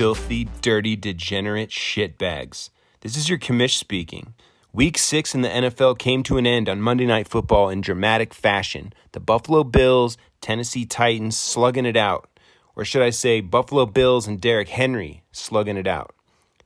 filthy, 0.00 0.48
dirty, 0.62 0.96
degenerate 0.96 1.68
shitbags. 1.68 2.70
This 3.02 3.18
is 3.18 3.28
your 3.28 3.38
commish 3.38 3.76
speaking. 3.76 4.32
Week 4.72 4.96
six 4.96 5.34
in 5.34 5.42
the 5.42 5.50
NFL 5.50 5.98
came 5.98 6.22
to 6.22 6.38
an 6.38 6.46
end 6.46 6.70
on 6.70 6.80
Monday 6.80 7.04
Night 7.04 7.28
Football 7.28 7.68
in 7.68 7.82
dramatic 7.82 8.32
fashion. 8.32 8.94
The 9.12 9.20
Buffalo 9.20 9.62
Bills, 9.62 10.16
Tennessee 10.40 10.86
Titans 10.86 11.36
slugging 11.36 11.84
it 11.84 11.98
out. 11.98 12.30
Or 12.74 12.86
should 12.86 13.02
I 13.02 13.10
say, 13.10 13.42
Buffalo 13.42 13.84
Bills 13.84 14.26
and 14.26 14.40
Derrick 14.40 14.70
Henry 14.70 15.22
slugging 15.32 15.76
it 15.76 15.86
out. 15.86 16.14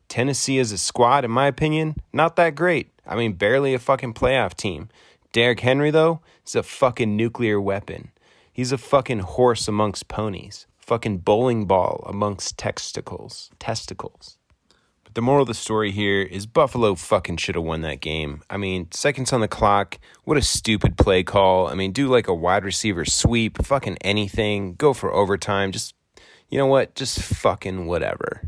Tennessee 0.06 0.60
as 0.60 0.70
a 0.70 0.78
squad, 0.78 1.24
in 1.24 1.32
my 1.32 1.48
opinion, 1.48 1.96
not 2.12 2.36
that 2.36 2.54
great. 2.54 2.92
I 3.04 3.16
mean, 3.16 3.32
barely 3.32 3.74
a 3.74 3.80
fucking 3.80 4.14
playoff 4.14 4.54
team. 4.54 4.90
Derrick 5.32 5.58
Henry, 5.58 5.90
though, 5.90 6.20
is 6.46 6.54
a 6.54 6.62
fucking 6.62 7.16
nuclear 7.16 7.60
weapon. 7.60 8.12
He's 8.52 8.70
a 8.70 8.78
fucking 8.78 9.18
horse 9.18 9.66
amongst 9.66 10.06
ponies. 10.06 10.68
Fucking 10.86 11.18
bowling 11.20 11.64
ball 11.64 12.04
amongst 12.06 12.58
testicles. 12.58 13.50
Testicles. 13.58 14.36
But 15.02 15.14
the 15.14 15.22
moral 15.22 15.40
of 15.40 15.48
the 15.48 15.54
story 15.54 15.90
here 15.90 16.20
is 16.20 16.44
Buffalo 16.44 16.94
fucking 16.94 17.38
should 17.38 17.54
have 17.54 17.64
won 17.64 17.80
that 17.80 18.02
game. 18.02 18.42
I 18.50 18.58
mean, 18.58 18.92
seconds 18.92 19.32
on 19.32 19.40
the 19.40 19.48
clock. 19.48 19.98
What 20.24 20.36
a 20.36 20.42
stupid 20.42 20.98
play 20.98 21.22
call. 21.22 21.68
I 21.68 21.74
mean, 21.74 21.92
do 21.92 22.08
like 22.08 22.28
a 22.28 22.34
wide 22.34 22.66
receiver 22.66 23.06
sweep, 23.06 23.64
fucking 23.64 23.96
anything. 24.02 24.74
Go 24.74 24.92
for 24.92 25.10
overtime. 25.10 25.72
Just, 25.72 25.94
you 26.50 26.58
know 26.58 26.66
what? 26.66 26.94
Just 26.94 27.18
fucking 27.18 27.86
whatever. 27.86 28.42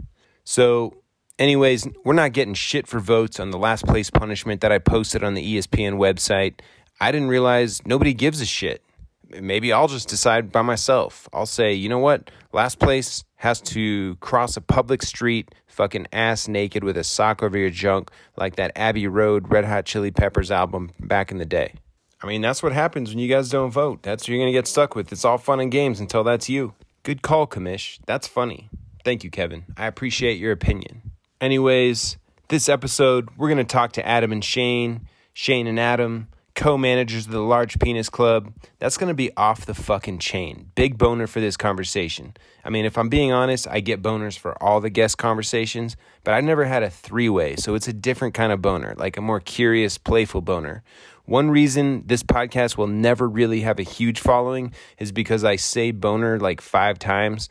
So, 0.45 1.03
anyways, 1.39 1.89
we're 2.05 2.13
not 2.13 2.35
getting 2.35 2.53
shit 2.53 2.87
for 2.87 3.01
votes 3.01 3.41
on 3.41 3.51
the 3.51 3.59
last 3.59 3.87
place 3.87 4.11
punishment 4.11 4.61
that 4.61 4.73
I 4.73 4.79
posted 4.79 5.25
on 5.25 5.33
the 5.33 5.57
ESPN 5.57 5.95
website. 5.95 6.61
I 7.01 7.13
didn't 7.13 7.29
realize 7.29 7.81
nobody 7.87 8.13
gives 8.13 8.43
a 8.43 8.47
shit 8.47 8.83
maybe 9.31 9.73
I'll 9.73 9.89
just 9.89 10.09
decide 10.09 10.53
by 10.53 10.63
myself. 10.63 11.29
I'll 11.33 11.47
say, 11.47 11.73
you 11.73 11.89
know 11.89 11.99
what? 11.99 12.31
Last 12.53 12.79
place 12.79 13.25
has 13.37 13.61
to 13.61 14.17
cross 14.17 14.57
a 14.57 14.61
public 14.61 15.03
street, 15.03 15.55
fucking 15.67 16.07
ass 16.13 16.49
naked 16.49 16.83
with 16.83 16.97
a 16.97 17.05
sock 17.05 17.43
over 17.43 17.59
your 17.59 17.71
junk, 17.71 18.11
like 18.37 18.57
that 18.57 18.73
Abbey 18.77 19.07
Road 19.07 19.51
Red 19.51 19.65
Hot 19.65 19.85
Chili 19.85 20.11
Peppers 20.11 20.51
album 20.51 20.91
back 21.01 21.31
in 21.31 21.39
the 21.39 21.45
day. 21.45 21.75
I 22.23 22.27
mean, 22.27 22.41
that's 22.41 22.63
what 22.63 22.73
happens 22.73 23.11
when 23.11 23.19
you 23.19 23.29
guys 23.29 23.51
don't 23.51 23.71
vote. 23.71 24.03
That's 24.03 24.23
what 24.23 24.29
you're 24.29 24.39
going 24.39 24.53
to 24.53 24.59
get 24.59 24.67
stuck 24.67 24.95
with. 24.97 25.13
It's 25.13 25.25
all 25.25 25.39
fun 25.39 25.61
and 25.61 25.71
games 25.71 26.01
until 26.01 26.25
that's 26.25 26.49
you. 26.49 26.75
Good 27.03 27.23
call, 27.23 27.47
Commish. 27.47 27.99
That's 28.07 28.27
funny. 28.27 28.71
Thank 29.05 29.23
you, 29.23 29.31
Kevin. 29.31 29.65
I 29.77 29.87
appreciate 29.87 30.39
your 30.39 30.51
opinion. 30.51 31.13
Anyways, 31.41 32.17
this 32.49 32.69
episode, 32.69 33.29
we're 33.37 33.49
going 33.49 33.59
to 33.59 33.65
talk 33.65 33.93
to 33.93 34.07
Adam 34.07 34.33
and 34.33 34.43
Shane, 34.43 35.07
Shane 35.35 35.67
and 35.67 35.79
Adam 35.79 36.29
co 36.57 36.77
managers 36.77 37.27
of 37.27 37.33
the 37.33 37.41
Large 37.41 37.79
Penis 37.79 38.09
Club. 38.09 38.53
That's 38.79 38.97
going 38.97 39.09
to 39.09 39.15
be 39.15 39.31
off 39.37 39.67
the 39.67 39.75
fucking 39.75 40.19
chain. 40.19 40.73
Big 40.75 40.99
boner 40.99 41.27
for 41.27 41.39
this 41.39 41.57
conversation. 41.57 42.35
I 42.65 42.71
mean, 42.71 42.85
if 42.85 42.99
I'm 42.99 43.09
being 43.09 43.31
honest, 43.31 43.69
I 43.69 43.81
get 43.81 44.03
boners 44.03 44.37
for 44.37 44.61
all 44.61 44.81
the 44.81 44.91
guest 44.91 45.19
conversations, 45.19 45.97
but 46.25 46.35
I've 46.35 46.45
never 46.45 46.65
had 46.65 46.83
a 46.83 46.91
three 46.91 47.29
way, 47.29 47.55
so 47.57 47.75
it's 47.75 47.87
a 47.87 47.93
different 47.93 48.35
kind 48.35 48.51
of 48.51 48.61
boner, 48.61 48.95
like 48.97 49.17
a 49.17 49.21
more 49.21 49.39
curious, 49.39 49.99
playful 49.99 50.41
boner. 50.41 50.83
One 51.27 51.51
reason 51.51 52.05
this 52.07 52.23
podcast 52.23 52.77
will 52.77 52.87
never 52.87 53.29
really 53.29 53.61
have 53.61 53.79
a 53.79 53.85
huge 53.85 54.21
following 54.21 54.73
is 54.99 55.13
because 55.13 55.45
I 55.45 55.57
say 55.57 55.91
boner 55.91 56.41
like 56.41 56.61
five 56.61 56.99
times 56.99 57.49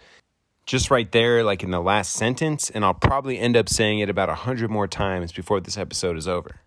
just 0.66 0.90
right 0.90 1.12
there, 1.12 1.44
like 1.44 1.62
in 1.62 1.70
the 1.70 1.82
last 1.82 2.14
sentence, 2.14 2.72
and 2.72 2.84
I'll 2.84 2.96
probably 2.96 3.38
end 3.38 3.56
up 3.56 3.70
saying 3.70 4.00
it 4.00 4.10
about 4.10 4.30
a 4.30 4.36
hundred 4.36 4.72
more 4.72 4.88
times 4.88 5.32
before 5.32 5.60
this 5.60 5.78
episode 5.78 6.18
is 6.18 6.28
over. 6.28 6.60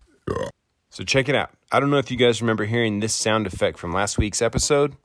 So 0.89 1.03
check 1.03 1.27
it 1.27 1.35
out. 1.35 1.51
I 1.71 1.79
don't 1.79 1.91
know 1.91 1.99
if 1.99 2.09
you 2.09 2.17
guys 2.17 2.41
remember 2.41 2.65
hearing 2.65 2.99
this 2.99 3.13
sound 3.13 3.45
effect 3.45 3.77
from 3.77 3.93
last 3.93 4.17
week's 4.17 4.41
episode. 4.41 4.95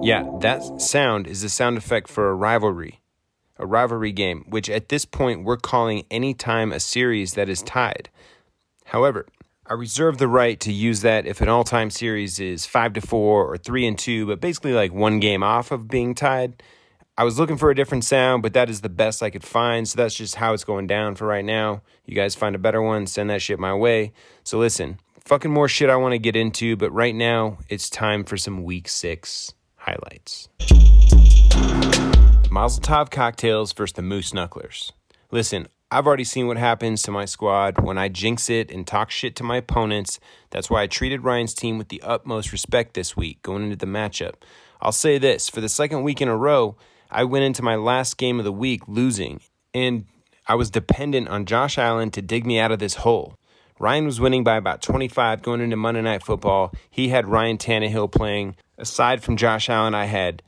Yeah, 0.00 0.30
that 0.42 0.62
sound 0.80 1.26
is 1.26 1.42
the 1.42 1.48
sound 1.48 1.76
effect 1.76 2.06
for 2.06 2.30
a 2.30 2.34
rivalry, 2.36 3.00
a 3.58 3.66
rivalry 3.66 4.12
game, 4.12 4.44
which 4.48 4.70
at 4.70 4.90
this 4.90 5.04
point 5.04 5.42
we're 5.42 5.56
calling 5.56 6.06
any 6.08 6.34
time 6.34 6.70
a 6.70 6.78
series 6.78 7.34
that 7.34 7.48
is 7.48 7.62
tied. 7.62 8.10
However, 8.84 9.26
I 9.66 9.74
reserve 9.74 10.18
the 10.18 10.28
right 10.28 10.60
to 10.60 10.72
use 10.72 11.00
that 11.00 11.26
if 11.26 11.40
an 11.40 11.48
all-time 11.48 11.90
series 11.90 12.38
is 12.38 12.64
5 12.64 12.92
to 12.92 13.00
4 13.00 13.44
or 13.44 13.56
3 13.56 13.86
and 13.88 13.98
2, 13.98 14.26
but 14.26 14.40
basically 14.40 14.72
like 14.72 14.92
one 14.92 15.18
game 15.18 15.42
off 15.42 15.72
of 15.72 15.88
being 15.88 16.14
tied. 16.14 16.62
I 17.18 17.24
was 17.24 17.38
looking 17.38 17.56
for 17.56 17.70
a 17.70 17.74
different 17.74 18.04
sound, 18.04 18.42
but 18.42 18.52
that 18.52 18.68
is 18.68 18.82
the 18.82 18.90
best 18.90 19.22
I 19.22 19.30
could 19.30 19.42
find. 19.42 19.88
So 19.88 19.96
that's 19.96 20.14
just 20.14 20.34
how 20.34 20.52
it's 20.52 20.64
going 20.64 20.86
down 20.86 21.14
for 21.14 21.26
right 21.26 21.46
now. 21.46 21.80
You 22.04 22.14
guys 22.14 22.34
find 22.34 22.54
a 22.54 22.58
better 22.58 22.82
one, 22.82 23.06
send 23.06 23.30
that 23.30 23.40
shit 23.40 23.58
my 23.58 23.72
way. 23.72 24.12
So 24.44 24.58
listen, 24.58 25.00
fucking 25.24 25.50
more 25.50 25.66
shit 25.66 25.88
I 25.88 25.96
want 25.96 26.12
to 26.12 26.18
get 26.18 26.36
into, 26.36 26.76
but 26.76 26.90
right 26.92 27.14
now 27.14 27.56
it's 27.70 27.88
time 27.88 28.22
for 28.22 28.36
some 28.36 28.64
week 28.64 28.86
six 28.86 29.54
highlights. 29.76 30.50
Mazel 32.50 32.82
Tov 32.82 33.10
cocktails 33.10 33.72
versus 33.72 33.94
the 33.94 34.02
Moose 34.02 34.32
Knucklers. 34.32 34.92
Listen, 35.30 35.68
I've 35.90 36.06
already 36.06 36.24
seen 36.24 36.48
what 36.48 36.58
happens 36.58 37.02
to 37.04 37.10
my 37.10 37.24
squad 37.24 37.80
when 37.80 37.96
I 37.96 38.08
jinx 38.08 38.50
it 38.50 38.70
and 38.70 38.86
talk 38.86 39.10
shit 39.10 39.34
to 39.36 39.42
my 39.42 39.56
opponents. 39.56 40.20
That's 40.50 40.68
why 40.68 40.82
I 40.82 40.86
treated 40.86 41.24
Ryan's 41.24 41.54
team 41.54 41.78
with 41.78 41.88
the 41.88 42.02
utmost 42.02 42.52
respect 42.52 42.92
this 42.92 43.16
week 43.16 43.40
going 43.40 43.62
into 43.62 43.76
the 43.76 43.86
matchup. 43.86 44.34
I'll 44.82 44.92
say 44.92 45.16
this 45.16 45.48
for 45.48 45.62
the 45.62 45.70
second 45.70 46.02
week 46.02 46.20
in 46.20 46.28
a 46.28 46.36
row, 46.36 46.76
I 47.10 47.24
went 47.24 47.44
into 47.44 47.62
my 47.62 47.76
last 47.76 48.16
game 48.16 48.38
of 48.38 48.44
the 48.44 48.52
week 48.52 48.82
losing, 48.88 49.40
and 49.72 50.06
I 50.46 50.54
was 50.54 50.70
dependent 50.70 51.28
on 51.28 51.44
Josh 51.44 51.78
Allen 51.78 52.10
to 52.12 52.22
dig 52.22 52.46
me 52.46 52.58
out 52.58 52.72
of 52.72 52.78
this 52.78 52.94
hole. 52.96 53.34
Ryan 53.78 54.06
was 54.06 54.20
winning 54.20 54.42
by 54.42 54.56
about 54.56 54.80
25 54.80 55.42
going 55.42 55.60
into 55.60 55.76
Monday 55.76 56.02
Night 56.02 56.22
Football. 56.22 56.72
He 56.90 57.08
had 57.08 57.28
Ryan 57.28 57.58
Tannehill 57.58 58.10
playing. 58.10 58.56
Aside 58.78 59.22
from 59.22 59.36
Josh 59.36 59.68
Allen, 59.68 59.94
I 59.94 60.06
had 60.06 60.42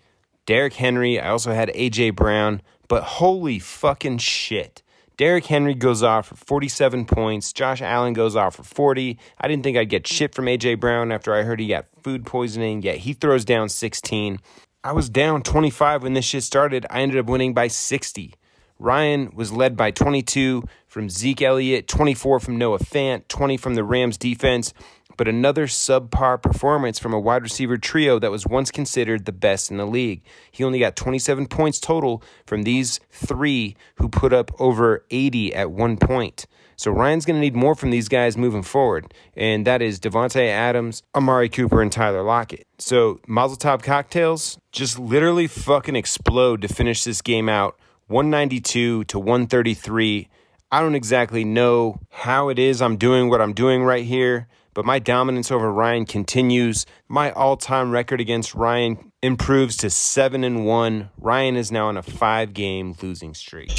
Derrick 0.46 0.74
Henry. 0.74 1.20
I 1.20 1.28
also 1.28 1.52
had 1.52 1.70
A.J. 1.74 2.10
Brown. 2.10 2.62
But 2.88 3.02
holy 3.02 3.58
fucking 3.58 4.18
shit. 4.18 4.82
Derrick 5.18 5.46
Henry 5.46 5.74
goes 5.74 6.02
off 6.02 6.28
for 6.28 6.36
47 6.36 7.04
points. 7.04 7.52
Josh 7.52 7.82
Allen 7.82 8.14
goes 8.14 8.36
off 8.36 8.54
for 8.54 8.62
40. 8.62 9.18
I 9.38 9.48
didn't 9.48 9.64
think 9.64 9.76
I'd 9.76 9.90
get 9.90 10.06
shit 10.06 10.34
from 10.34 10.48
A.J. 10.48 10.76
Brown 10.76 11.12
after 11.12 11.34
I 11.34 11.42
heard 11.42 11.60
he 11.60 11.66
got 11.66 11.86
food 12.02 12.24
poisoning, 12.24 12.82
yet 12.82 12.98
he 12.98 13.12
throws 13.12 13.44
down 13.44 13.68
16. 13.68 14.38
I 14.84 14.92
was 14.92 15.08
down 15.08 15.42
25 15.42 16.04
when 16.04 16.12
this 16.12 16.24
shit 16.24 16.44
started. 16.44 16.86
I 16.88 17.00
ended 17.00 17.18
up 17.18 17.26
winning 17.26 17.52
by 17.52 17.66
60. 17.66 18.34
Ryan 18.78 19.32
was 19.34 19.50
led 19.50 19.76
by 19.76 19.90
22 19.90 20.62
from 20.86 21.10
Zeke 21.10 21.42
Elliott, 21.42 21.88
24 21.88 22.38
from 22.38 22.58
Noah 22.58 22.78
Fant, 22.78 23.26
20 23.26 23.56
from 23.56 23.74
the 23.74 23.82
Rams 23.82 24.16
defense, 24.16 24.72
but 25.16 25.26
another 25.26 25.66
subpar 25.66 26.40
performance 26.40 27.00
from 27.00 27.12
a 27.12 27.18
wide 27.18 27.42
receiver 27.42 27.76
trio 27.76 28.20
that 28.20 28.30
was 28.30 28.46
once 28.46 28.70
considered 28.70 29.24
the 29.24 29.32
best 29.32 29.68
in 29.68 29.78
the 29.78 29.84
league. 29.84 30.22
He 30.52 30.62
only 30.62 30.78
got 30.78 30.94
27 30.94 31.48
points 31.48 31.80
total 31.80 32.22
from 32.46 32.62
these 32.62 33.00
three 33.10 33.74
who 33.96 34.08
put 34.08 34.32
up 34.32 34.52
over 34.60 35.04
80 35.10 35.56
at 35.56 35.72
one 35.72 35.96
point. 35.96 36.46
So 36.78 36.92
Ryan's 36.92 37.26
going 37.26 37.34
to 37.34 37.40
need 37.40 37.56
more 37.56 37.74
from 37.74 37.90
these 37.90 38.08
guys 38.08 38.36
moving 38.36 38.62
forward, 38.62 39.12
and 39.34 39.66
that 39.66 39.82
is 39.82 39.98
Davante 39.98 40.46
Adams, 40.46 41.02
Amari 41.12 41.48
Cooper, 41.48 41.82
and 41.82 41.90
Tyler 41.90 42.22
Lockett. 42.22 42.68
So 42.78 43.18
Mazel 43.26 43.56
Tov 43.56 43.82
cocktails 43.82 44.60
just 44.70 44.96
literally 44.96 45.48
fucking 45.48 45.96
explode 45.96 46.62
to 46.62 46.68
finish 46.68 47.02
this 47.02 47.20
game 47.20 47.48
out, 47.48 47.76
192 48.06 49.04
to 49.04 49.18
133. 49.18 50.28
I 50.70 50.80
don't 50.80 50.94
exactly 50.94 51.42
know 51.42 51.98
how 52.10 52.48
it 52.48 52.60
is 52.60 52.80
I'm 52.80 52.96
doing 52.96 53.28
what 53.28 53.40
I'm 53.40 53.54
doing 53.54 53.82
right 53.82 54.04
here, 54.04 54.46
but 54.72 54.84
my 54.84 55.00
dominance 55.00 55.50
over 55.50 55.72
Ryan 55.72 56.06
continues. 56.06 56.86
My 57.08 57.32
all-time 57.32 57.90
record 57.90 58.20
against 58.20 58.54
Ryan 58.54 59.10
improves 59.20 59.76
to 59.78 59.90
7 59.90 60.44
and 60.44 60.64
1. 60.64 61.10
Ryan 61.18 61.56
is 61.56 61.72
now 61.72 61.88
on 61.88 61.96
a 61.96 62.04
5-game 62.04 62.94
losing 63.02 63.34
streak 63.34 63.72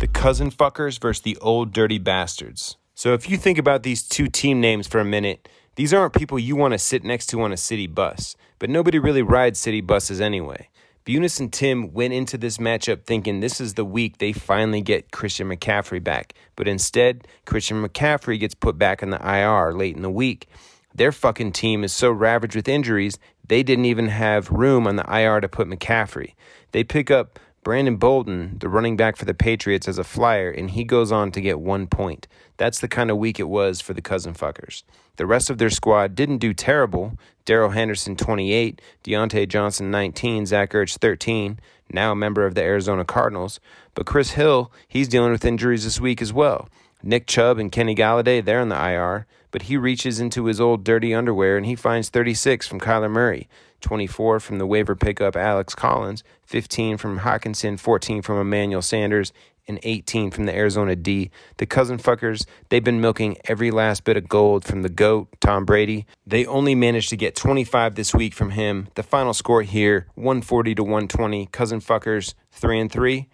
the 0.00 0.08
cousin 0.08 0.50
fuckers 0.50 0.98
versus 0.98 1.20
the 1.20 1.36
old 1.42 1.74
dirty 1.74 1.98
bastards. 1.98 2.78
So 2.94 3.12
if 3.12 3.28
you 3.28 3.36
think 3.36 3.58
about 3.58 3.82
these 3.82 4.02
two 4.02 4.28
team 4.28 4.58
names 4.58 4.86
for 4.86 4.98
a 4.98 5.04
minute, 5.04 5.46
these 5.76 5.92
aren't 5.92 6.14
people 6.14 6.38
you 6.38 6.56
want 6.56 6.72
to 6.72 6.78
sit 6.78 7.04
next 7.04 7.26
to 7.26 7.42
on 7.42 7.52
a 7.52 7.56
city 7.58 7.86
bus, 7.86 8.34
but 8.58 8.70
nobody 8.70 8.98
really 8.98 9.20
rides 9.20 9.58
city 9.58 9.82
buses 9.82 10.18
anyway. 10.18 10.70
Bunis 11.04 11.38
and 11.38 11.52
Tim 11.52 11.92
went 11.92 12.14
into 12.14 12.38
this 12.38 12.56
matchup 12.56 13.04
thinking 13.04 13.40
this 13.40 13.60
is 13.60 13.74
the 13.74 13.84
week 13.84 14.16
they 14.16 14.32
finally 14.32 14.80
get 14.80 15.12
Christian 15.12 15.50
McCaffrey 15.50 16.02
back, 16.02 16.32
but 16.56 16.66
instead, 16.66 17.28
Christian 17.44 17.86
McCaffrey 17.86 18.40
gets 18.40 18.54
put 18.54 18.78
back 18.78 19.02
in 19.02 19.10
the 19.10 19.20
IR 19.22 19.74
late 19.74 19.96
in 19.96 20.02
the 20.02 20.10
week. 20.10 20.48
Their 20.94 21.12
fucking 21.12 21.52
team 21.52 21.84
is 21.84 21.92
so 21.92 22.10
ravaged 22.10 22.56
with 22.56 22.68
injuries, 22.68 23.18
they 23.48 23.62
didn't 23.62 23.84
even 23.84 24.08
have 24.08 24.50
room 24.50 24.86
on 24.86 24.96
the 24.96 25.04
IR 25.14 25.40
to 25.40 25.48
put 25.48 25.68
McCaffrey. 25.68 26.34
They 26.72 26.84
pick 26.84 27.10
up 27.10 27.38
Brandon 27.62 27.96
Bolden, 27.96 28.56
the 28.58 28.70
running 28.70 28.96
back 28.96 29.16
for 29.16 29.26
the 29.26 29.34
Patriots, 29.34 29.86
as 29.86 29.98
a 29.98 30.04
flyer, 30.04 30.50
and 30.50 30.70
he 30.70 30.82
goes 30.82 31.12
on 31.12 31.30
to 31.32 31.42
get 31.42 31.60
one 31.60 31.86
point. 31.86 32.26
That's 32.56 32.80
the 32.80 32.88
kind 32.88 33.10
of 33.10 33.18
week 33.18 33.38
it 33.38 33.50
was 33.50 33.82
for 33.82 33.92
the 33.92 34.00
cousin 34.00 34.32
fuckers. 34.32 34.82
The 35.16 35.26
rest 35.26 35.50
of 35.50 35.58
their 35.58 35.68
squad 35.68 36.14
didn't 36.14 36.38
do 36.38 36.54
terrible. 36.54 37.18
Darrell 37.44 37.70
Henderson, 37.70 38.16
28, 38.16 38.80
Diontae 39.04 39.46
Johnson, 39.46 39.90
19, 39.90 40.46
Zach 40.46 40.70
Ertz, 40.70 40.96
13, 40.96 41.60
now 41.92 42.12
a 42.12 42.16
member 42.16 42.46
of 42.46 42.54
the 42.54 42.62
Arizona 42.62 43.04
Cardinals. 43.04 43.60
But 43.94 44.06
Chris 44.06 44.30
Hill, 44.30 44.72
he's 44.88 45.08
dealing 45.08 45.32
with 45.32 45.44
injuries 45.44 45.84
this 45.84 46.00
week 46.00 46.22
as 46.22 46.32
well. 46.32 46.70
Nick 47.02 47.26
Chubb 47.26 47.58
and 47.58 47.70
Kenny 47.70 47.94
Golladay, 47.94 48.42
they're 48.42 48.60
in 48.60 48.70
the 48.70 48.90
IR, 48.90 49.26
but 49.50 49.62
he 49.62 49.76
reaches 49.76 50.18
into 50.18 50.46
his 50.46 50.62
old 50.62 50.82
dirty 50.82 51.12
underwear 51.12 51.58
and 51.58 51.66
he 51.66 51.76
finds 51.76 52.08
36 52.08 52.66
from 52.66 52.80
Kyler 52.80 53.10
Murray. 53.10 53.48
24 53.80 54.40
from 54.40 54.58
the 54.58 54.66
waiver 54.66 54.94
pickup 54.94 55.36
Alex 55.36 55.74
Collins, 55.74 56.22
15 56.44 56.96
from 56.96 57.20
Hockenson, 57.20 57.78
14 57.78 58.22
from 58.22 58.38
Emmanuel 58.38 58.82
Sanders, 58.82 59.32
and 59.70 59.78
18 59.82 60.30
from 60.30 60.44
the 60.44 60.54
Arizona 60.54 60.96
D. 60.96 61.30
The 61.58 61.66
cousin 61.66 61.98
fuckers, 61.98 62.44
they've 62.68 62.82
been 62.82 63.00
milking 63.00 63.36
every 63.44 63.70
last 63.70 64.04
bit 64.04 64.16
of 64.16 64.28
gold 64.28 64.64
from 64.64 64.82
the 64.82 64.88
GOAT, 64.88 65.28
Tom 65.40 65.64
Brady. 65.64 66.06
They 66.26 66.44
only 66.44 66.74
managed 66.74 67.08
to 67.10 67.16
get 67.16 67.36
25 67.36 67.94
this 67.94 68.14
week 68.14 68.34
from 68.34 68.50
him. 68.50 68.88
The 68.96 69.02
final 69.02 69.32
score 69.32 69.62
here 69.62 70.06
140 70.16 70.74
to 70.74 70.82
120. 70.82 71.46
Cousin 71.46 71.80
fuckers, 71.80 72.34
3 72.52 72.80
and 72.80 72.92
3. 72.92 73.28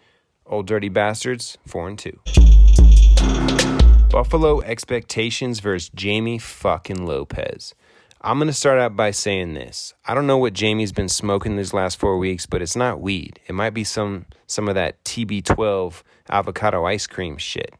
Old 0.47 0.67
dirty 0.67 0.89
bastards, 0.89 1.59
4 1.67 1.89
and 1.89 1.99
2. 1.99 2.21
Buffalo 4.11 4.61
expectations 4.63 5.61
versus 5.61 5.91
Jamie 5.95 6.39
fucking 6.39 7.05
Lopez. 7.05 7.75
I'm 8.21 8.39
going 8.39 8.49
to 8.49 8.55
start 8.55 8.79
out 8.79 8.97
by 8.97 9.11
saying 9.11 9.55
this. 9.55 9.95
I 10.05 10.15
don't 10.15 10.27
know 10.27 10.39
what 10.39 10.55
Jamie's 10.55 10.93
been 10.93 11.09
smoking 11.09 11.57
these 11.57 11.75
last 11.75 11.99
4 11.99 12.19
weeks, 12.19 12.47
but 12.47 12.63
it's 12.63 12.75
not 12.77 13.01
weed. 13.01 13.41
It 13.47 13.55
might 13.55 13.75
be 13.75 13.85
some 13.85 14.27
some 14.47 14.69
of 14.69 14.75
that 14.75 15.03
TB12 15.05 16.03
avocado 16.31 16.85
ice 16.85 17.07
cream 17.07 17.37
shit. 17.37 17.75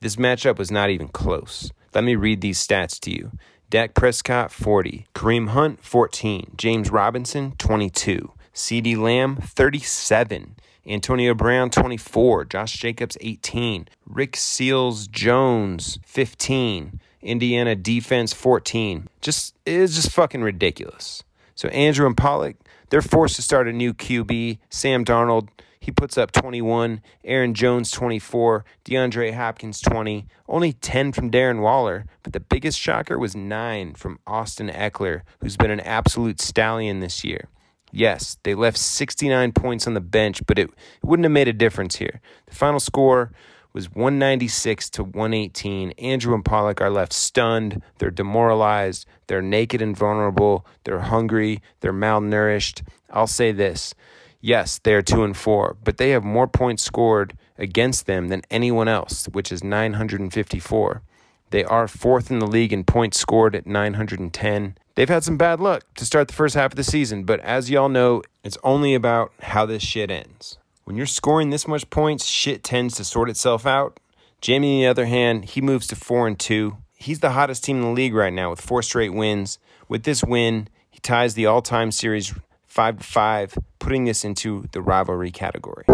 This 0.00 0.16
matchup 0.16 0.58
was 0.58 0.70
not 0.70 0.90
even 0.90 1.08
close. 1.08 1.72
Let 1.94 2.04
me 2.04 2.16
read 2.16 2.40
these 2.40 2.64
stats 2.64 2.98
to 3.00 3.10
you. 3.10 3.32
Dak 3.68 3.94
Prescott 3.94 4.52
40, 4.52 5.06
Kareem 5.14 5.48
Hunt 5.48 5.84
14, 5.84 6.52
James 6.56 6.90
Robinson 6.90 7.52
22, 7.58 8.32
CeeDee 8.54 8.96
Lamb 8.96 9.36
37, 9.36 10.56
Antonio 10.86 11.34
Brown 11.34 11.70
24, 11.70 12.44
Josh 12.44 12.74
Jacobs 12.74 13.18
18, 13.20 13.88
Rick 14.06 14.36
Seals 14.36 15.08
Jones 15.08 15.98
15, 16.04 17.00
Indiana 17.22 17.74
defense 17.74 18.32
14. 18.32 19.08
Just 19.20 19.54
it's 19.64 19.94
just 19.94 20.12
fucking 20.12 20.42
ridiculous. 20.42 21.22
So 21.54 21.68
Andrew 21.68 22.06
and 22.06 22.16
Pollock, 22.16 22.56
they're 22.90 23.02
forced 23.02 23.36
to 23.36 23.42
start 23.42 23.68
a 23.68 23.72
new 23.72 23.94
QB. 23.94 24.58
Sam 24.68 25.04
Darnold, 25.04 25.48
he 25.80 25.90
puts 25.90 26.18
up 26.18 26.32
21. 26.32 27.00
Aaron 27.24 27.54
Jones 27.54 27.90
24. 27.90 28.64
DeAndre 28.84 29.34
Hopkins 29.34 29.80
20. 29.80 30.26
Only 30.48 30.72
10 30.72 31.12
from 31.12 31.30
Darren 31.30 31.60
Waller, 31.60 32.06
but 32.22 32.32
the 32.32 32.40
biggest 32.40 32.78
shocker 32.78 33.18
was 33.18 33.34
9 33.34 33.94
from 33.94 34.18
Austin 34.26 34.68
Ekeler, 34.68 35.22
who's 35.40 35.56
been 35.56 35.70
an 35.70 35.80
absolute 35.80 36.40
stallion 36.40 37.00
this 37.00 37.24
year. 37.24 37.48
Yes, 37.92 38.36
they 38.42 38.54
left 38.54 38.76
69 38.76 39.52
points 39.52 39.86
on 39.86 39.94
the 39.94 40.00
bench, 40.00 40.44
but 40.46 40.58
it, 40.58 40.68
it 40.68 41.04
wouldn't 41.04 41.24
have 41.24 41.32
made 41.32 41.48
a 41.48 41.52
difference 41.52 41.96
here. 41.96 42.20
The 42.46 42.54
final 42.54 42.80
score 42.80 43.32
was 43.76 43.90
196 43.90 44.88
to 44.88 45.04
118. 45.04 45.90
Andrew 45.98 46.34
and 46.34 46.42
Pollock 46.42 46.80
are 46.80 46.88
left 46.88 47.12
stunned. 47.12 47.82
They're 47.98 48.10
demoralized. 48.10 49.06
They're 49.26 49.42
naked 49.42 49.82
and 49.82 49.94
vulnerable. 49.94 50.64
They're 50.84 51.00
hungry. 51.00 51.60
They're 51.80 51.92
malnourished. 51.92 52.80
I'll 53.10 53.26
say 53.26 53.52
this. 53.52 53.94
Yes, 54.40 54.78
they 54.78 54.94
are 54.94 55.02
2 55.02 55.24
and 55.24 55.36
4, 55.36 55.76
but 55.84 55.98
they 55.98 56.10
have 56.10 56.24
more 56.24 56.46
points 56.48 56.84
scored 56.84 57.36
against 57.58 58.06
them 58.06 58.28
than 58.28 58.40
anyone 58.50 58.88
else, 58.88 59.26
which 59.26 59.52
is 59.52 59.62
954. 59.62 61.02
They 61.50 61.62
are 61.62 61.86
fourth 61.86 62.30
in 62.30 62.38
the 62.38 62.46
league 62.46 62.72
in 62.72 62.82
points 62.82 63.20
scored 63.20 63.54
at 63.54 63.66
910. 63.66 64.78
They've 64.94 65.06
had 65.06 65.22
some 65.22 65.36
bad 65.36 65.60
luck 65.60 65.84
to 65.96 66.06
start 66.06 66.28
the 66.28 66.34
first 66.34 66.54
half 66.54 66.72
of 66.72 66.76
the 66.76 66.82
season, 66.82 67.24
but 67.24 67.40
as 67.40 67.68
y'all 67.68 67.90
know, 67.90 68.22
it's 68.42 68.56
only 68.64 68.94
about 68.94 69.34
how 69.40 69.66
this 69.66 69.82
shit 69.82 70.10
ends. 70.10 70.56
When 70.86 70.94
you're 70.94 71.06
scoring 71.06 71.50
this 71.50 71.66
much 71.66 71.90
points, 71.90 72.24
shit 72.26 72.62
tends 72.62 72.94
to 72.94 73.02
sort 73.02 73.28
itself 73.28 73.66
out. 73.66 73.98
Jamie, 74.40 74.76
on 74.76 74.80
the 74.82 74.86
other 74.86 75.06
hand, 75.06 75.46
he 75.46 75.60
moves 75.60 75.88
to 75.88 75.96
4 75.96 76.28
and 76.28 76.38
2. 76.38 76.76
He's 76.94 77.18
the 77.18 77.30
hottest 77.30 77.64
team 77.64 77.78
in 77.78 77.82
the 77.82 77.90
league 77.90 78.14
right 78.14 78.32
now 78.32 78.50
with 78.50 78.60
four 78.60 78.82
straight 78.82 79.12
wins. 79.12 79.58
With 79.88 80.04
this 80.04 80.22
win, 80.22 80.68
he 80.88 81.00
ties 81.00 81.34
the 81.34 81.44
all-time 81.44 81.90
series 81.90 82.32
5 82.68 82.98
to 82.98 83.04
5, 83.04 83.58
putting 83.80 84.04
this 84.04 84.24
into 84.24 84.66
the 84.70 84.80
rivalry 84.80 85.32
category. 85.32 85.86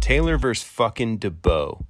Taylor 0.00 0.38
versus 0.38 0.64
fucking 0.64 1.20
DeBow. 1.20 1.84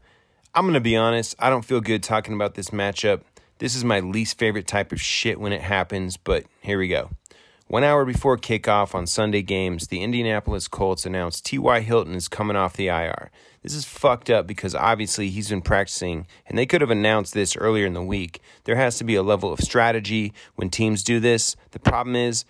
I'm 0.55 0.65
going 0.65 0.75
to 0.75 0.81
be 0.81 0.95
honest, 0.95 1.37
I 1.39 1.49
don't 1.49 1.65
feel 1.65 1.81
good 1.81 2.03
talking 2.03 2.35
about 2.35 2.55
this 2.55 2.69
matchup. 2.69 3.23
This 3.61 3.75
is 3.75 3.83
my 3.83 4.01
least 4.01 4.37
favorite 4.37 4.67
type 4.67 4.93
of 4.93 5.01
shit 5.01 5.41
when 5.41 5.55
it 5.55 5.63
happens, 5.63 6.19
but 6.19 6.45
here 6.61 6.79
we 6.79 6.89
go. 6.89 7.09
One 7.71 7.85
hour 7.85 8.05
before 8.05 8.37
kickoff 8.37 8.97
on 8.97 9.07
Sunday 9.07 9.43
games, 9.43 9.87
the 9.87 10.03
Indianapolis 10.03 10.67
Colts 10.67 11.07
announced 11.07 11.47
T.Y. 11.47 11.83
Hilton 11.83 12.17
is 12.17 12.27
coming 12.27 12.57
off 12.57 12.77
the 12.77 12.89
IR. 12.89 13.31
This 13.63 13.75
is 13.75 13.85
fucked 13.85 14.29
up 14.29 14.49
because 14.49 14.75
obviously 14.75 15.31
he's 15.31 15.51
been 15.51 15.63
practicing, 15.63 16.27
and 16.47 16.59
they 16.59 16.67
could 16.67 16.81
have 16.81 16.91
announced 16.91 17.33
this 17.33 17.57
earlier 17.57 17.87
in 17.87 17.95
the 17.95 18.03
week. 18.03 18.41
There 18.65 18.75
has 18.75 18.99
to 18.99 19.05
be 19.05 19.15
a 19.15 19.23
level 19.23 19.53
of 19.53 19.61
strategy 19.61 20.33
when 20.57 20.69
teams 20.69 21.05
do 21.05 21.21
this. 21.21 21.55
The 21.71 21.79
problem 21.79 22.17
is, 22.17 22.45